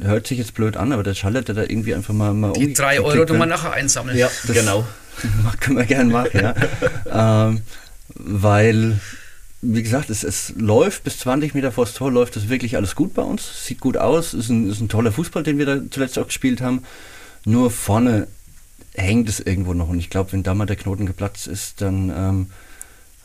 [0.00, 2.34] hört sich jetzt blöd an, aber der Schalter, der da irgendwie einfach mal.
[2.34, 4.18] mal die drei Euro, die man nachher einsammeln.
[4.18, 4.84] Ja, das genau.
[5.60, 7.46] können wir gerne machen, ja.
[7.48, 7.60] ähm,
[8.14, 9.00] weil
[9.62, 12.94] wie gesagt, es, es läuft bis 20 Meter vor das Tor, läuft das wirklich alles
[12.94, 13.66] gut bei uns.
[13.66, 16.62] Sieht gut aus, ist ein, ist ein toller Fußball, den wir da zuletzt auch gespielt
[16.62, 16.82] haben.
[17.44, 18.26] Nur vorne
[18.94, 19.90] hängt es irgendwo noch.
[19.90, 22.46] Und ich glaube, wenn da mal der Knoten geplatzt ist, dann ähm,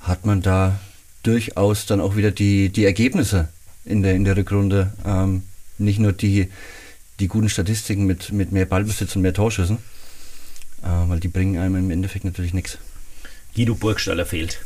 [0.01, 0.78] hat man da
[1.26, 3.49] durchaus dann auch wieder die, die Ergebnisse
[3.84, 4.93] in der, in der Rückrunde.
[5.05, 5.43] Ähm,
[5.78, 6.49] nicht nur die,
[7.19, 9.78] die guten Statistiken mit, mit mehr Ballbesitz und mehr Torschüssen,
[10.84, 12.78] äh, weil die bringen einem im Endeffekt natürlich nichts.
[13.55, 14.59] Guido Burgstaller fehlt.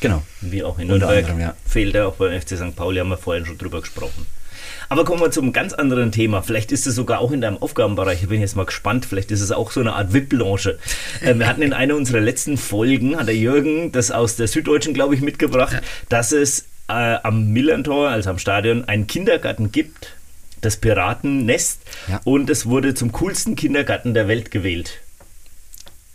[0.00, 0.22] Genau.
[0.40, 1.56] Wie auch in Nürnberg anderem, ja.
[1.66, 2.76] fehlt er auch beim FC St.
[2.76, 4.26] Pauli, haben wir vorhin schon drüber gesprochen.
[4.88, 6.42] Aber kommen wir zum ganz anderen Thema.
[6.42, 8.22] Vielleicht ist es sogar auch in deinem Aufgabenbereich.
[8.22, 9.06] Ich bin jetzt mal gespannt.
[9.06, 10.78] Vielleicht ist es auch so eine Art VIP-Lounge.
[11.22, 14.94] Ähm, wir hatten in einer unserer letzten Folgen, hat der Jürgen das aus der Süddeutschen,
[14.94, 16.92] glaube ich, mitgebracht, dass es äh,
[17.22, 20.14] am Millantor, also am Stadion, einen Kindergarten gibt,
[20.60, 21.80] das Piratennest.
[22.08, 22.20] Ja.
[22.24, 25.00] Und es wurde zum coolsten Kindergarten der Welt gewählt.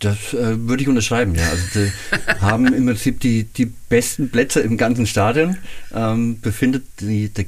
[0.00, 1.48] Das äh, würde ich unterschreiben, ja.
[1.48, 5.56] Also die haben im Prinzip die, die besten Plätze im ganzen Stadion.
[5.94, 7.46] Ähm, befindet die, der,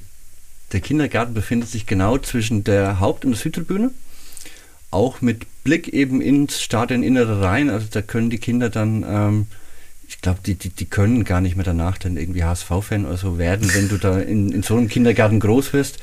[0.76, 3.92] der Kindergarten befindet sich genau zwischen der Haupt- und der Südtribüne.
[4.90, 7.70] Auch mit Blick eben ins Stadioninnere rein.
[7.70, 9.46] Also da können die Kinder dann, ähm,
[10.06, 13.38] ich glaube, die, die, die können gar nicht mehr danach dann irgendwie HSV-Fan oder so
[13.38, 15.96] werden, wenn du da in, in so einem Kindergarten groß wirst.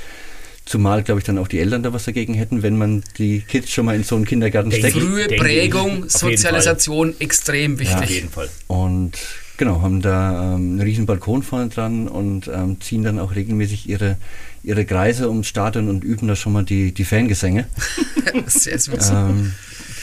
[0.65, 3.69] Zumal, glaube ich, dann auch die Eltern da was dagegen hätten, wenn man die Kids
[3.69, 4.97] schon mal in so einen Kindergarten steckt.
[4.97, 5.27] Frühe.
[5.27, 8.09] Prägung, Auf jeden Sozialisation extrem Auf wichtig.
[8.09, 8.49] jeden Fall.
[8.65, 9.19] Und
[9.57, 13.87] genau, haben da ähm, einen riesen Balkon vorne dran und ähm, ziehen dann auch regelmäßig
[13.89, 14.17] ihre,
[14.63, 17.65] ihre Kreise ums Stadion und üben da schon mal die, die Fangesänge.
[18.47, 19.09] Sehr süß.
[19.11, 19.53] ähm,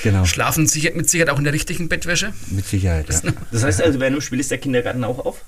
[0.03, 2.33] genau, Schlafen sicher, mit Sicherheit auch in der richtigen Bettwäsche.
[2.51, 3.07] mit Sicherheit.
[3.11, 3.33] Ja.
[3.51, 5.45] Das heißt also, während dem Spiel ist der Kindergarten auch auf?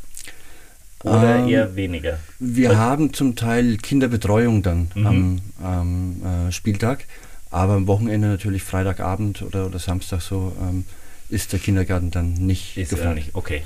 [1.04, 2.18] Oder Ähm, eher weniger?
[2.38, 5.06] Wir haben zum Teil Kinderbetreuung dann Mhm.
[5.06, 7.06] am, am äh, Spieltag,
[7.50, 10.84] aber am Wochenende natürlich Freitagabend oder, oder Samstag so ähm,
[11.28, 13.14] ist der Kindergarten dann nicht Ist ja gefahren.
[13.16, 13.30] nicht.
[13.34, 13.62] Okay.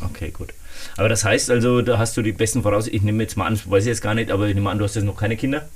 [0.00, 0.54] Okay, gut.
[0.96, 2.96] Aber das heißt also, da hast du die besten Voraussetzungen.
[2.96, 4.84] Ich nehme jetzt mal an, weiß ich jetzt gar nicht, aber ich nehme an, du
[4.84, 5.68] hast jetzt noch keine Kinder.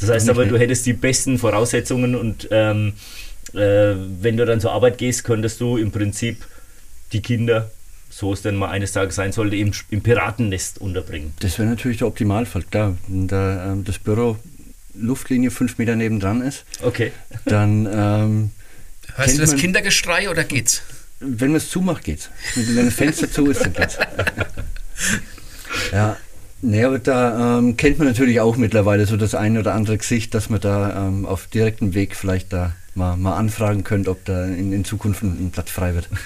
[0.00, 2.94] Das heißt Nicht, aber, du hättest die besten Voraussetzungen und ähm,
[3.54, 6.44] äh, wenn du dann zur Arbeit gehst, könntest du im Prinzip
[7.12, 7.70] die Kinder,
[8.10, 11.34] so es denn mal eines Tages sein sollte, im, im Piratennest unterbringen.
[11.40, 12.96] Das wäre natürlich der Optimalfall, klar.
[13.06, 14.38] Wenn da ähm, das Büro
[14.94, 17.12] Luftlinie fünf Meter nebendran ist, Okay.
[17.44, 18.50] dann ähm,
[19.14, 20.82] Hörst du das man- Kindergeschrei oder geht's?
[21.22, 22.30] Wenn man es zumacht, geht's.
[22.54, 23.98] Wenn das Fenster zu ist, dann geht's.
[25.92, 26.16] ja.
[26.64, 30.32] Nee, aber da ähm, kennt man natürlich auch mittlerweile so das eine oder andere Gesicht,
[30.32, 34.44] dass man da ähm, auf direktem Weg vielleicht da mal, mal anfragen könnte, ob da
[34.44, 36.08] in, in Zukunft ein, ein Platz frei wird.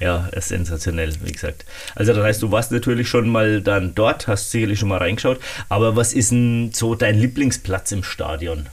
[0.00, 1.64] Ja, ist sensationell, wie gesagt.
[1.94, 5.40] Also das heißt, du warst natürlich schon mal dann dort, hast sicherlich schon mal reingeschaut.
[5.68, 8.68] Aber was ist denn so dein Lieblingsplatz im Stadion?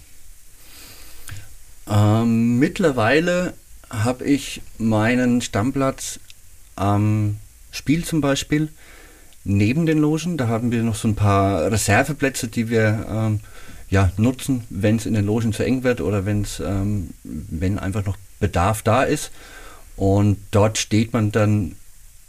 [1.89, 3.53] Ähm, mittlerweile
[3.91, 6.19] habe ich meinen Stammplatz
[6.75, 7.37] am
[7.71, 8.69] Spiel zum Beispiel
[9.43, 10.37] neben den Logen.
[10.37, 13.39] Da haben wir noch so ein paar Reserveplätze, die wir ähm,
[13.89, 18.05] ja, nutzen, wenn es in den Logen zu eng wird oder wenn's, ähm, wenn einfach
[18.05, 19.31] noch Bedarf da ist.
[19.97, 21.75] Und dort steht man dann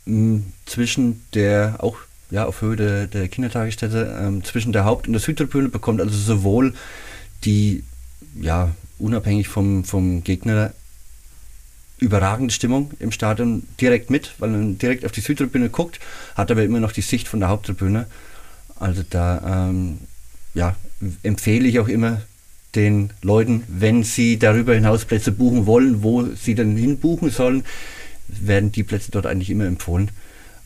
[0.04, 1.96] mh, zwischen der, auch
[2.30, 6.16] ja, auf Höhe der, der Kindertagesstätte, ähm, zwischen der Haupt- und der Südtribüne, bekommt also
[6.16, 6.74] sowohl
[7.44, 7.84] die,
[8.40, 10.72] ja, unabhängig vom, vom Gegner,
[12.02, 16.00] überragende Stimmung im Stadion direkt mit, weil man direkt auf die Südtribüne guckt,
[16.34, 18.06] hat aber immer noch die Sicht von der Haupttribüne.
[18.78, 19.98] Also da ähm,
[20.54, 20.76] ja,
[21.22, 22.22] empfehle ich auch immer
[22.74, 27.64] den Leuten, wenn sie darüber hinaus Plätze buchen wollen, wo sie dann hinbuchen sollen,
[28.28, 30.10] werden die Plätze dort eigentlich immer empfohlen,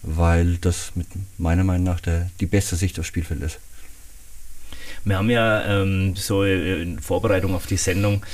[0.03, 3.59] weil das mit meiner Meinung nach der, die beste Sicht aufs Spielfeld ist.
[5.05, 8.25] Wir haben ja ähm, so in Vorbereitung auf die Sendung,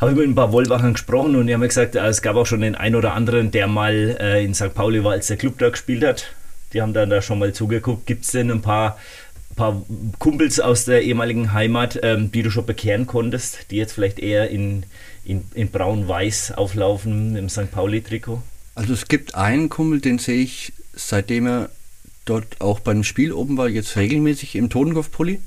[0.00, 2.36] habe ich mit ein paar Wollwachern gesprochen und die haben mir gesagt, äh, es gab
[2.36, 4.74] auch schon den einen oder anderen, der mal äh, in St.
[4.74, 6.26] Pauli war, als der Club da gespielt hat.
[6.72, 8.06] Die haben dann da schon mal zugeguckt.
[8.06, 8.98] Gibt es denn ein paar,
[9.54, 9.82] paar
[10.18, 14.50] Kumpels aus der ehemaligen Heimat, ähm, die du schon bekehren konntest, die jetzt vielleicht eher
[14.50, 14.84] in,
[15.24, 17.70] in, in braun-weiß auflaufen im St.
[17.70, 18.42] Pauli-Trikot?
[18.74, 21.70] Also es gibt einen Kumpel, den sehe ich, seitdem er
[22.24, 25.40] dort auch beim Spiel oben war, jetzt regelmäßig im Totenkopfpulli.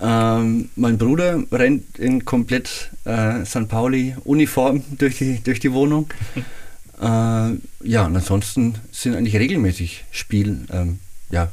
[0.00, 3.68] Ähm, mein Bruder rennt in komplett äh, St.
[3.68, 6.08] Pauli Uniform durch die, durch die Wohnung.
[7.00, 11.50] äh, ja, und ansonsten sind eigentlich regelmäßig Spiel, ähm, ja,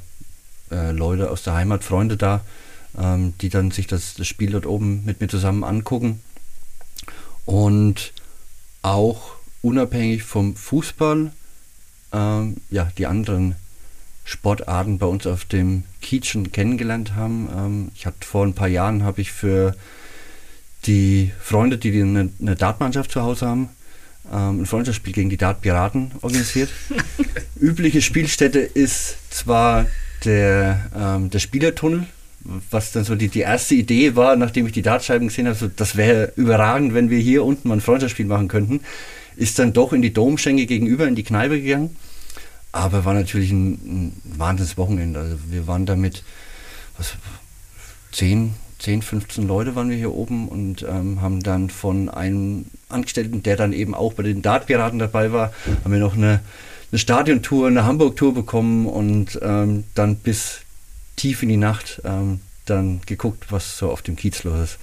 [0.71, 2.41] äh, Leute aus der Heimat, Freunde da,
[2.97, 6.21] ähm, die dann sich das, das Spiel dort oben mit mir zusammen angucken.
[7.45, 8.13] Und
[8.81, 11.31] auch unabhängig vom Fußball,
[12.13, 13.55] ähm, ja, die anderen
[14.25, 17.47] Sportarten bei uns auf dem Kiez schon kennengelernt haben.
[17.55, 19.75] Ähm, ich hatte vor ein paar Jahren habe ich für
[20.85, 23.69] die Freunde, die eine, eine Dartmannschaft zu Hause haben,
[24.31, 26.69] ähm, ein Freundschaftsspiel gegen die Dart Piraten organisiert.
[27.59, 29.85] Übliche Spielstätte ist zwar
[30.25, 32.07] der, ähm, der Spielertunnel,
[32.71, 35.67] was dann so die, die erste Idee war, nachdem ich die Dartscheiben gesehen habe, so,
[35.67, 38.81] das wäre überragend, wenn wir hier unten mal ein Freundschaftsspiel machen könnten,
[39.35, 41.95] ist dann doch in die Domschenke gegenüber in die Kneipe gegangen.
[42.75, 45.17] Aber war natürlich ein, ein Wahnsinnswochenende.
[45.17, 46.25] Also wir waren damit
[46.97, 47.15] was,
[48.11, 53.43] 10, 10, 15 Leute waren wir hier oben und ähm, haben dann von einem Angestellten,
[53.43, 55.53] der dann eben auch bei den Dartpiraten dabei war,
[55.85, 56.41] haben wir noch eine,
[56.91, 60.59] eine Stadiontour, eine Hamburg-Tour bekommen und ähm, dann bis
[61.15, 64.79] tief in die Nacht ähm, dann geguckt, was so auf dem Kiez los ist.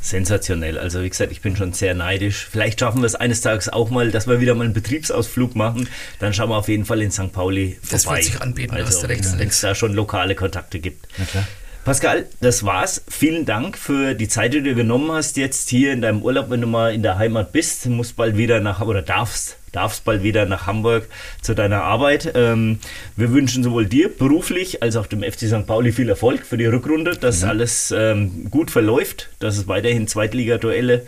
[0.00, 0.78] Sensationell.
[0.78, 2.48] Also wie gesagt, ich bin schon sehr neidisch.
[2.50, 5.88] Vielleicht schaffen wir es eines Tages auch mal, dass wir wieder mal einen Betriebsausflug machen.
[6.18, 7.32] Dann schauen wir auf jeden Fall in St.
[7.32, 7.88] Pauli vorbei.
[7.90, 11.06] Das wird sich anbieten, also, wenn es da schon lokale Kontakte gibt.
[11.18, 11.46] Na klar.
[11.84, 13.02] Pascal, das war's.
[13.08, 16.60] Vielen Dank für die Zeit, die du genommen hast jetzt hier in deinem Urlaub, wenn
[16.60, 17.86] du mal in der Heimat bist.
[17.86, 21.08] Du musst bald wieder nach oder darfst darfst bald wieder nach Hamburg
[21.42, 22.32] zu deiner Arbeit.
[22.34, 22.78] Ähm,
[23.16, 25.66] wir wünschen sowohl dir beruflich als auch dem FC St.
[25.66, 27.48] Pauli viel Erfolg für die Rückrunde, dass Ja.
[27.48, 31.06] alles ähm, gut verläuft, dass es weiterhin Zweitligaduelle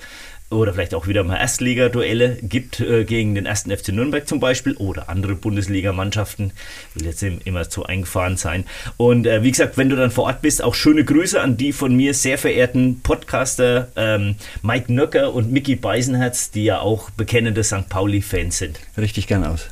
[0.52, 4.74] oder vielleicht auch wieder mal Erstligaduelle gibt äh, gegen den ersten FC Nürnberg zum Beispiel
[4.76, 6.52] oder andere Bundesligamannschaften.
[6.94, 8.64] Will jetzt im- immer zu eingefahren sein.
[8.96, 11.72] Und äh, wie gesagt, wenn du dann vor Ort bist, auch schöne Grüße an die
[11.72, 17.64] von mir sehr verehrten Podcaster ähm, Mike Nöcker und Mickey Beisenherz, die ja auch bekennende
[17.64, 17.88] St.
[17.88, 18.80] Pauli-Fans sind.
[18.98, 19.66] Richtig gern aus.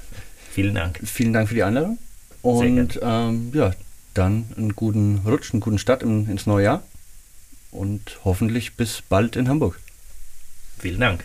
[0.53, 0.99] Vielen Dank.
[1.05, 1.99] Vielen Dank für die Einladung.
[2.43, 3.73] Und ähm, ja,
[4.15, 6.83] dann einen guten Rutsch, einen guten Start in, ins neue Jahr.
[7.71, 9.79] Und hoffentlich bis bald in Hamburg.
[10.81, 11.25] Vielen Dank.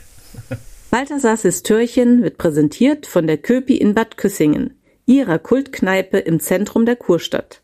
[0.91, 4.75] Balthasars Histörchen wird präsentiert von der Köpi in Bad Küssingen,
[5.05, 7.61] ihrer Kultkneipe im Zentrum der Kurstadt.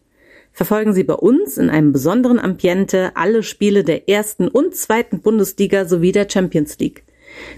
[0.53, 5.85] Verfolgen Sie bei uns in einem besonderen Ambiente alle Spiele der ersten und zweiten Bundesliga
[5.85, 7.03] sowie der Champions League.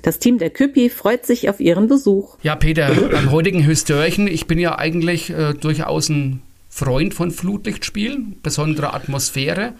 [0.03, 2.37] Das Team der Köpi freut sich auf Ihren Besuch.
[2.43, 8.37] Ja, Peter, beim heutigen Hystörchen, ich bin ja eigentlich äh, durchaus ein Freund von Flutlichtspielen,
[8.41, 9.73] besondere Atmosphäre.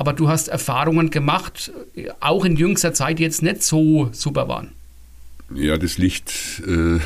[0.00, 1.72] Aber du hast Erfahrungen gemacht,
[2.20, 4.68] auch in jüngster Zeit, die jetzt nicht so super waren.
[5.54, 7.00] Ja, das liegt äh,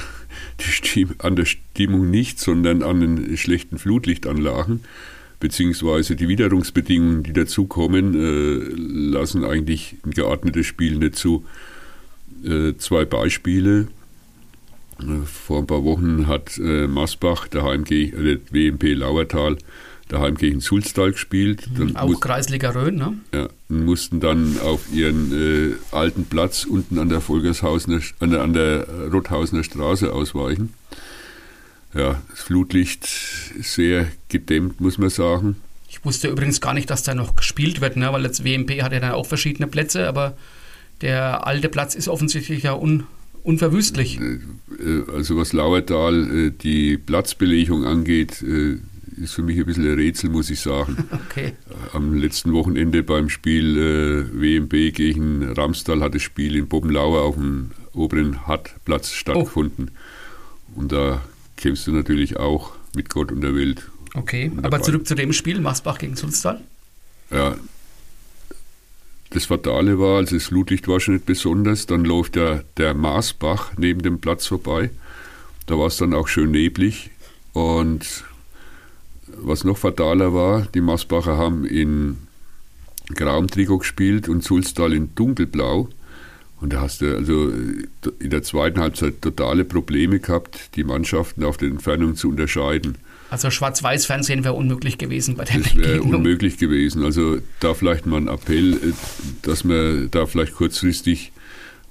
[1.18, 4.84] an der Stimmung nicht, sondern an den schlechten Flutlichtanlagen,
[5.40, 11.44] beziehungsweise die Witterungsbedingungen, die dazukommen, äh, lassen eigentlich ein geordnetes Spiel nicht zu.
[12.44, 13.88] Äh, zwei Beispiele.
[15.00, 19.58] Äh, Vor ein paar Wochen hat äh, Masbach daheim gegen äh, WMP Lauertal
[20.08, 21.68] daheim gegen Sulztal gespielt.
[21.76, 23.14] Dann Auch muss- Kreisliga Rhön, ne?
[23.32, 28.42] ja, und mussten dann auf ihren äh, alten Platz unten an der Volkershausener, an der,
[28.42, 30.74] an der Rothausener Straße ausweichen.
[31.94, 33.06] Ja, das Flutlicht
[33.62, 35.56] sehr gedämmt, muss man sagen.
[35.88, 38.12] Ich wusste übrigens gar nicht, dass da noch gespielt wird, ne?
[38.12, 40.36] weil jetzt WMP hat ja dann auch verschiedene Plätze, aber
[41.02, 43.04] der alte Platz ist offensichtlich ja un,
[43.44, 44.18] unverwüstlich.
[44.20, 44.40] Äh,
[45.14, 48.78] also was Lauertal äh, die Platzbelegung angeht, äh,
[49.16, 50.96] ist für mich ein bisschen ein Rätsel, muss ich sagen.
[51.30, 51.54] Okay.
[51.92, 57.34] Am letzten Wochenende beim Spiel äh, WMB gegen Ramstal hat das Spiel in Bobbenlauer auf
[57.34, 59.90] dem oberen Hartplatz stattgefunden.
[60.76, 61.22] Und da
[61.56, 63.90] kämpfst du natürlich auch mit Gott und der Welt.
[64.14, 66.60] Okay, Und aber dabei- zurück zu dem Spiel, Masbach gegen Sulztal.
[67.32, 67.56] Ja,
[69.30, 73.72] das Fatale war, also das Flutlicht war schon nicht besonders, dann läuft der, der Maßbach
[73.76, 74.90] neben dem Platz vorbei.
[75.66, 77.10] Da war es dann auch schön neblig.
[77.52, 78.24] Und
[79.38, 82.18] was noch fataler war, die Maßbacher haben in
[83.14, 85.88] grauem Trikot gespielt und Sulztal in dunkelblau.
[86.60, 87.50] Und da hast du also
[88.20, 92.96] in der zweiten Halbzeit totale Probleme gehabt, die Mannschaften auf der Entfernung zu unterscheiden.
[93.30, 97.04] Also Schwarz-Weiß-Fernsehen wäre unmöglich gewesen bei der Das wäre unmöglich gewesen.
[97.04, 98.92] Also da vielleicht mal ein Appell, äh,
[99.42, 101.32] dass man da vielleicht kurzfristig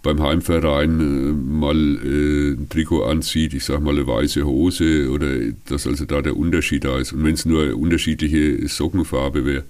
[0.04, 5.28] beim Heimverein äh, mal äh, ein Trikot anzieht, ich sag mal eine weiße Hose oder
[5.66, 7.14] dass also da der Unterschied da ist.
[7.14, 9.64] Und wenn es nur unterschiedliche Sockenfarbe wäre.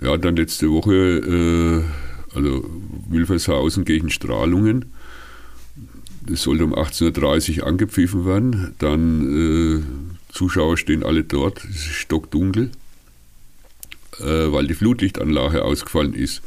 [0.00, 2.64] Ja, dann letzte Woche, äh, also
[3.08, 4.92] Wilfershausen gegen Strahlungen.
[6.26, 8.74] Das sollte um 18.30 Uhr angepfiffen werden.
[8.78, 12.70] Dann äh, Zuschauer stehen alle dort, es ist stockdunkel,
[14.20, 16.42] äh, weil die Flutlichtanlage ausgefallen ist.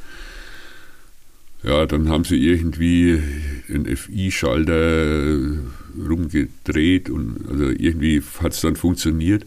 [1.64, 3.22] Ja, dann haben sie irgendwie
[3.68, 5.38] einen FI-Schalter
[6.08, 9.46] rumgedreht und also irgendwie hat es dann funktioniert.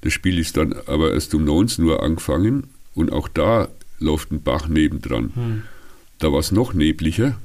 [0.00, 3.68] Das Spiel ist dann aber erst um 19 Uhr angefangen und auch da
[4.00, 5.62] läuft ein Bach nebendran.
[6.18, 7.36] Da war es noch nebliger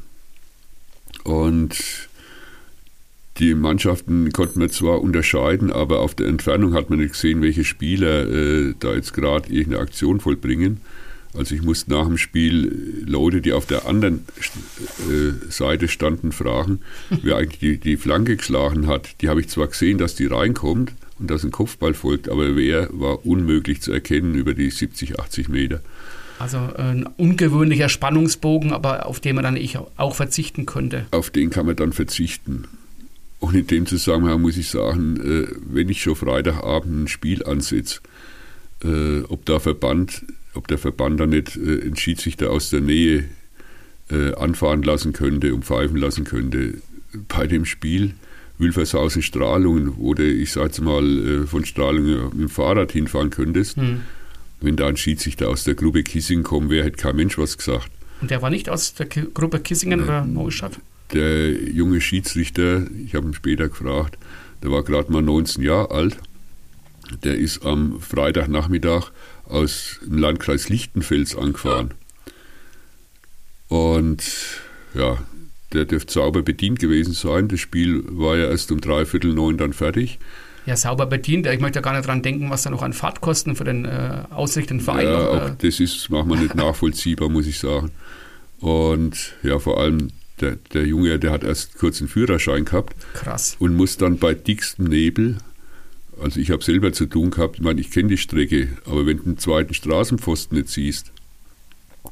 [1.23, 1.77] und
[3.37, 7.63] die Mannschaften konnten wir zwar unterscheiden, aber auf der Entfernung hat man nicht gesehen, welche
[7.63, 10.81] Spieler äh, da jetzt gerade irgendeine Aktion vollbringen.
[11.37, 14.25] Also ich musste nach dem Spiel Leute, die auf der anderen
[15.09, 16.79] äh, Seite standen, fragen,
[17.21, 19.21] wer eigentlich die, die Flanke geschlagen hat.
[19.21, 22.89] Die habe ich zwar gesehen, dass die reinkommt und dass ein Kopfball folgt, aber wer
[22.91, 25.81] war unmöglich zu erkennen über die 70, 80 Meter.
[26.39, 31.05] Also ein ungewöhnlicher Spannungsbogen, aber auf den man dann ich auch verzichten könnte.
[31.11, 32.65] Auf den kann man dann verzichten.
[33.39, 37.99] Und in dem Zusammenhang muss ich sagen, äh, wenn ich schon Freitagabend ein Spiel ansetze,
[38.83, 40.23] äh, ob der Verband,
[40.59, 43.25] ob der Verband da nicht äh, einen Schiedsrichter aus der Nähe
[44.39, 46.81] anfahren lassen könnte und pfeifen lassen könnte.
[47.27, 48.15] Bei dem Spiel
[48.57, 54.01] Wilfershausen Strahlungen, wo du, ich sag's mal, von Strahlungen mit dem Fahrrad hinfahren könntest, hm
[54.61, 57.89] wenn da ein Schiedsrichter aus der Gruppe Kissingen kommen wäre, hätte kein Mensch was gesagt.
[58.21, 60.79] Und der war nicht aus der K Gruppe Kissingen oder Neustadt?
[61.13, 64.17] Der junge Schiedsrichter, ich habe ihn später gefragt,
[64.61, 66.17] der war gerade mal 19 Jahre alt.
[67.23, 69.11] Der ist am Freitagnachmittag
[69.49, 71.93] aus dem Landkreis Lichtenfels angefahren.
[73.67, 74.23] Und
[74.93, 75.17] ja,
[75.73, 77.47] der dürfte sauber bedient gewesen sein.
[77.47, 80.19] Das Spiel war ja erst um dreiviertel neun dann fertig
[80.69, 81.47] ja, sauber bedient.
[81.47, 84.23] Ich möchte ja gar nicht dran denken, was da noch an Fahrtkosten für den äh,
[84.29, 87.91] ausrichtenden Verein ja, noch, auch äh, das ist manchmal nicht nachvollziehbar, muss ich sagen.
[88.59, 90.09] Und ja, vor allem
[90.41, 92.95] der, der Junge, der hat erst kurz einen Führerschein gehabt.
[93.13, 93.55] Krass.
[93.59, 95.37] Und muss dann bei dickstem Nebel,
[96.21, 99.17] also ich habe selber zu tun gehabt, ich meine, ich kenne die Strecke, aber wenn
[99.17, 101.11] du den zweiten Straßenpfosten nicht siehst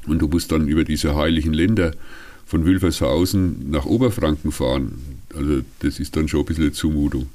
[0.06, 1.92] und du musst dann über diese heiligen Länder
[2.46, 7.30] von Wilfershausen nach Oberfranken fahren, also das ist dann schon ein bisschen eine Zumutung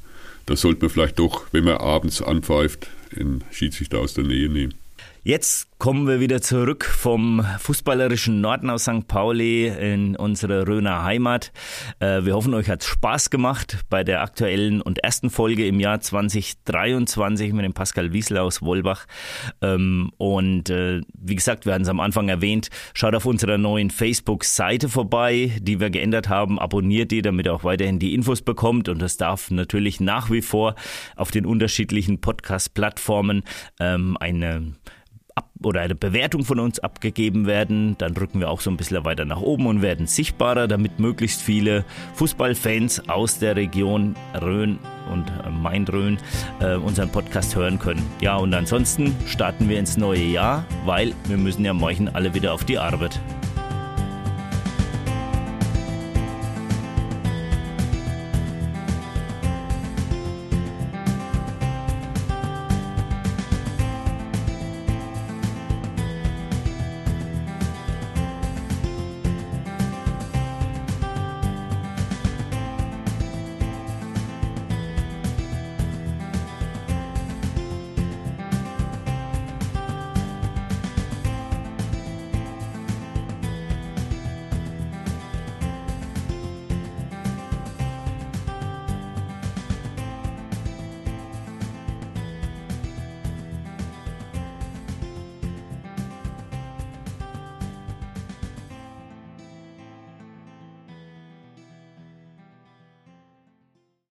[0.46, 4.74] da sollte man vielleicht doch, wenn man abends anpfeift, einen Schiedsrichter aus der Nähe nehmen.
[5.24, 9.06] Jetzt kommen wir wieder zurück vom fußballerischen Norden aus St.
[9.06, 11.52] Pauli in unsere Röner Heimat.
[12.00, 16.00] Äh, wir hoffen, euch hat Spaß gemacht bei der aktuellen und ersten Folge im Jahr
[16.00, 19.06] 2023 mit dem Pascal Wiesel aus Wolbach.
[19.60, 23.90] Ähm, und äh, wie gesagt, wir hatten es am Anfang erwähnt, schaut auf unserer neuen
[23.90, 26.58] Facebook-Seite vorbei, die wir geändert haben.
[26.58, 28.88] Abonniert die, damit ihr auch weiterhin die Infos bekommt.
[28.88, 30.74] Und das darf natürlich nach wie vor
[31.14, 33.44] auf den unterschiedlichen Podcast-Plattformen
[33.78, 34.72] ähm, eine
[35.66, 39.24] oder eine Bewertung von uns abgegeben werden, dann rücken wir auch so ein bisschen weiter
[39.24, 41.84] nach oben und werden sichtbarer, damit möglichst viele
[42.14, 44.78] Fußballfans aus der Region Rhön
[45.12, 45.30] und
[45.62, 46.18] Main-Rhön
[46.60, 48.02] äh, unseren Podcast hören können.
[48.20, 52.52] Ja, und ansonsten starten wir ins neue Jahr, weil wir müssen ja morgen alle wieder
[52.52, 53.20] auf die Arbeit.